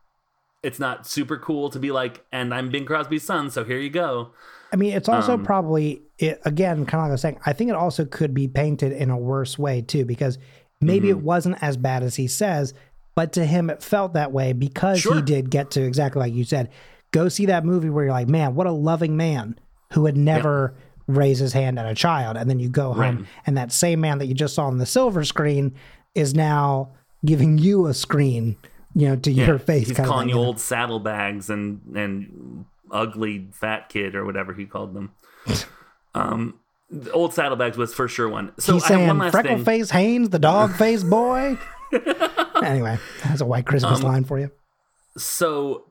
[0.65, 3.89] it's not super cool to be like and I'm Bing Crosby's son, so here you
[3.89, 4.31] go.
[4.73, 7.39] I mean, it's also Um, probably it, again, kind of like I was saying.
[7.45, 10.37] I think it also could be painted in a worse way too, because
[10.81, 11.19] maybe Mm-hmm.
[11.19, 12.73] it wasn't as bad as he says,
[13.15, 16.43] but to him it felt that way because he did get to exactly like you
[16.43, 16.69] said,
[17.11, 19.57] go see that movie where you're like, man, what a loving man
[19.93, 20.73] who would never
[21.07, 23.25] raise his hand at a child, and then you go home Right.
[23.45, 25.73] and that same man that you just saw on the silver screen
[26.15, 26.89] is now
[27.23, 28.55] giving you a screen,
[28.95, 29.87] you know, to your face.
[29.89, 34.65] He's kind of calling you old saddlebags and and ugly fat kid or whatever he
[34.65, 35.11] called them.
[36.15, 38.51] um the old saddlebags was for sure one.
[38.59, 39.65] So He's saying one freckle thing.
[39.65, 41.57] face Haynes, the dog face boy.
[42.63, 44.51] anyway, that's a white Christmas Um, line for you.
[45.17, 45.85] So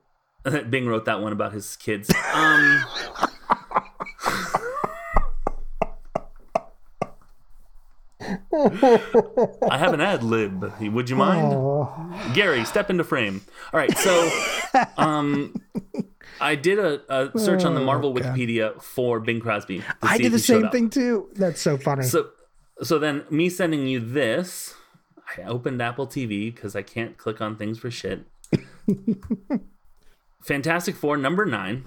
[0.69, 2.11] Bing wrote that one about his kids.
[2.33, 2.83] Um
[8.55, 10.71] I have an ad lib.
[10.79, 11.53] Would you mind?
[11.53, 11.91] Oh,
[12.33, 13.41] Gary, step into frame.
[13.73, 14.29] All right, so
[14.97, 15.53] um,
[16.39, 19.83] I did a, a search on the Marvel Wikipedia for Bing Crosby.
[20.01, 20.71] I did the same up.
[20.71, 21.29] thing too.
[21.33, 22.03] That's so funny.
[22.03, 22.29] So,
[22.81, 24.75] so then me sending you this,
[25.37, 28.25] I opened Apple TV because I can't click on things for shit.
[30.41, 31.83] Fantastic Four number nine.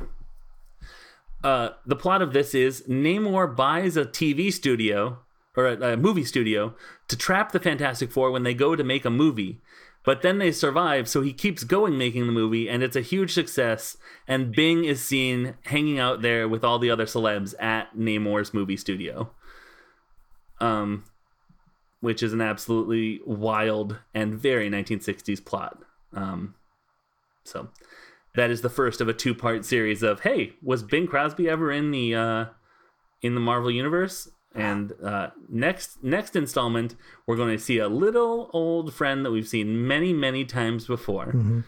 [1.43, 5.21] Uh, the plot of this is Namor buys a TV studio
[5.59, 6.75] or a, a movie studio
[7.09, 9.61] to trap the Fantastic Four when they go to make a movie.
[10.05, 13.35] But then they survive, so he keeps going making the movie, and it's a huge
[13.35, 13.99] success.
[14.27, 18.77] And Bing is seen hanging out there with all the other celebs at Namor's movie
[18.77, 19.33] studio
[20.61, 21.05] um,
[22.01, 25.79] which is an absolutely wild and very 1960s plot.
[26.13, 26.55] Um,
[27.45, 27.69] so
[28.35, 31.91] that is the first of a two-part series of hey, was Bing Crosby ever in
[31.91, 32.45] the uh,
[33.23, 34.29] in the Marvel universe?
[34.55, 36.97] And uh, next next installment,
[37.27, 41.33] we're going to see a little old friend that we've seen many many times before.
[41.33, 41.65] Mhm.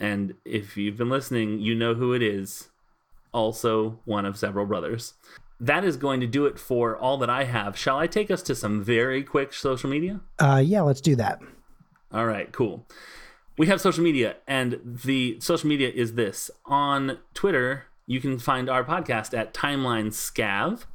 [0.00, 2.70] And if you've been listening, you know who it is.
[3.32, 5.14] Also, one of several brothers.
[5.60, 7.76] That is going to do it for all that I have.
[7.76, 10.20] Shall I take us to some very quick social media?
[10.38, 11.40] Uh, yeah, let's do that.
[12.12, 12.86] All right, cool.
[13.58, 16.50] We have social media, and the social media is this.
[16.64, 20.86] On Twitter, you can find our podcast at Timeline Scav.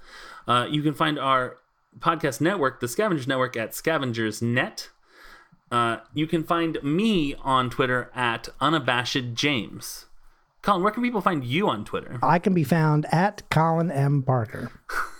[0.47, 1.57] Uh, you can find our
[1.99, 4.89] podcast network, the Scavengers Network, at Scavengers Net.
[5.71, 10.05] Uh, you can find me on Twitter at Unabashed James.
[10.61, 12.19] Colin, where can people find you on Twitter?
[12.23, 14.23] I can be found at Colin M.
[14.23, 14.71] Parker.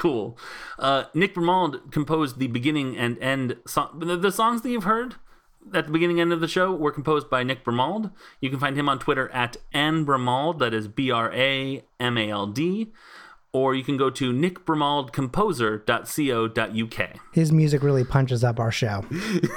[0.00, 0.38] Cool.
[0.78, 3.98] Uh, Nick Bramald composed the beginning and end song.
[3.98, 5.16] The, the songs that you've heard
[5.74, 8.08] at the beginning and end of the show were composed by Nick Bramald.
[8.40, 10.58] You can find him on Twitter at n nbramald.
[10.58, 12.92] That is B R A M A L D.
[13.52, 17.10] Or you can go to nickbramaldcomposer.co.uk.
[17.32, 19.04] His music really punches up our show.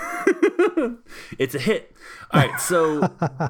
[1.40, 1.96] It's a hit.
[2.32, 3.50] All right, so uh,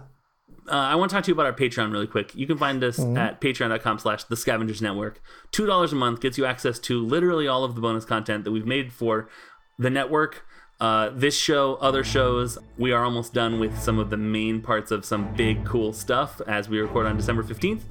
[0.67, 2.33] I want to talk to you about our Patreon really quick.
[2.35, 5.21] You can find us at patreon.com slash the scavengers network.
[5.51, 8.65] $2 a month gets you access to literally all of the bonus content that we've
[8.65, 9.29] made for
[9.77, 10.45] the network.
[10.79, 14.91] Uh, this show, other shows, we are almost done with some of the main parts
[14.91, 17.83] of some big, cool stuff as we record on December 15th.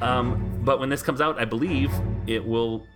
[0.00, 1.92] Um, but when this comes out, I believe
[2.26, 2.86] it will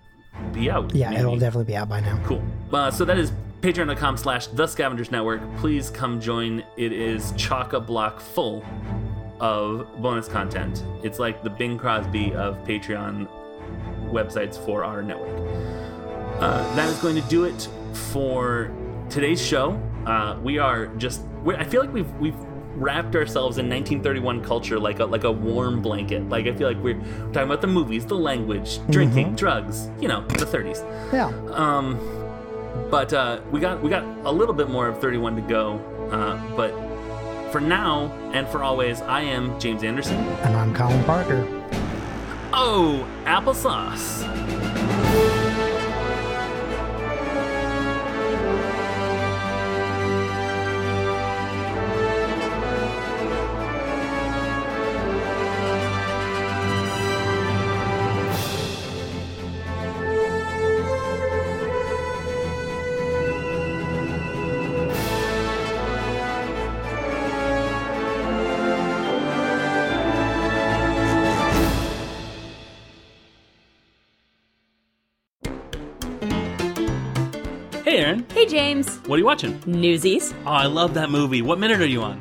[0.53, 0.95] be out.
[0.95, 1.21] Yeah, maybe.
[1.21, 2.21] it'll definitely be out by now.
[2.25, 2.43] Cool.
[2.73, 5.41] Uh, so that is patreon.com slash the scavengers network.
[5.57, 6.65] Please come join.
[6.77, 8.65] It is chock a block full
[9.41, 10.85] of bonus content.
[11.03, 13.29] It's like the Bing Crosby of Patreon
[14.11, 15.39] websites for our network.
[16.41, 18.73] Uh, that is going to do it for
[19.09, 19.81] today's show.
[20.07, 21.23] Uh, we are just.
[21.47, 22.37] I feel like we've we've
[22.75, 26.29] wrapped ourselves in 1931 culture like a like a warm blanket.
[26.29, 27.01] Like I feel like we're
[27.33, 29.89] talking about the movies, the language, drinking, drugs.
[30.01, 30.81] You know, the 30s.
[31.13, 31.29] Yeah.
[31.55, 31.99] Um,
[32.91, 35.79] but uh, we got we got a little bit more of 31 to go.
[36.11, 36.73] Uh, but
[37.53, 40.17] for now and for always, I am James Anderson.
[40.17, 41.47] And I'm Colin Parker.
[42.53, 44.60] Oh, applesauce.
[78.51, 78.97] James.
[79.07, 79.63] What are you watching?
[79.65, 80.35] Newsies.
[80.45, 81.41] Oh, I love that movie.
[81.41, 82.19] What minute are you on?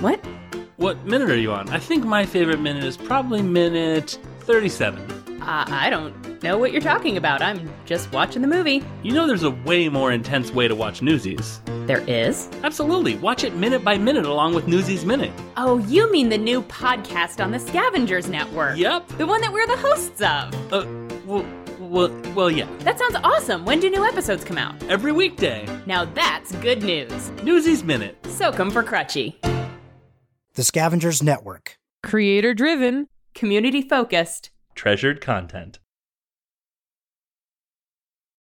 [0.00, 0.24] What?
[0.76, 1.68] What minute are you on?
[1.70, 5.18] I think my favorite minute is probably minute 37.
[5.42, 7.42] Uh, I don't know what you're talking about.
[7.42, 8.84] I'm just watching the movie.
[9.02, 11.60] You know there's a way more intense way to watch Newsies.
[11.86, 12.48] There is?
[12.62, 13.16] Absolutely.
[13.16, 15.32] Watch it minute by minute along with Newsies Minute.
[15.56, 18.76] Oh, you mean the new podcast on the Scavengers Network?
[18.76, 19.08] Yep.
[19.18, 20.72] The one that we're the hosts of.
[20.72, 20.86] Uh,
[21.26, 21.44] well,
[21.80, 22.68] well, well, yeah.
[22.80, 23.64] That sounds awesome.
[23.64, 24.80] When do new episodes come out?
[24.84, 25.66] Every weekday.
[25.86, 27.30] Now that's good news.
[27.42, 28.16] Newsies Minute.
[28.26, 29.34] Soak 'em for Crutchy.
[30.54, 31.78] The Scavengers Network.
[32.02, 33.06] Creator driven.
[33.34, 34.50] Community focused.
[34.74, 35.78] Treasured content.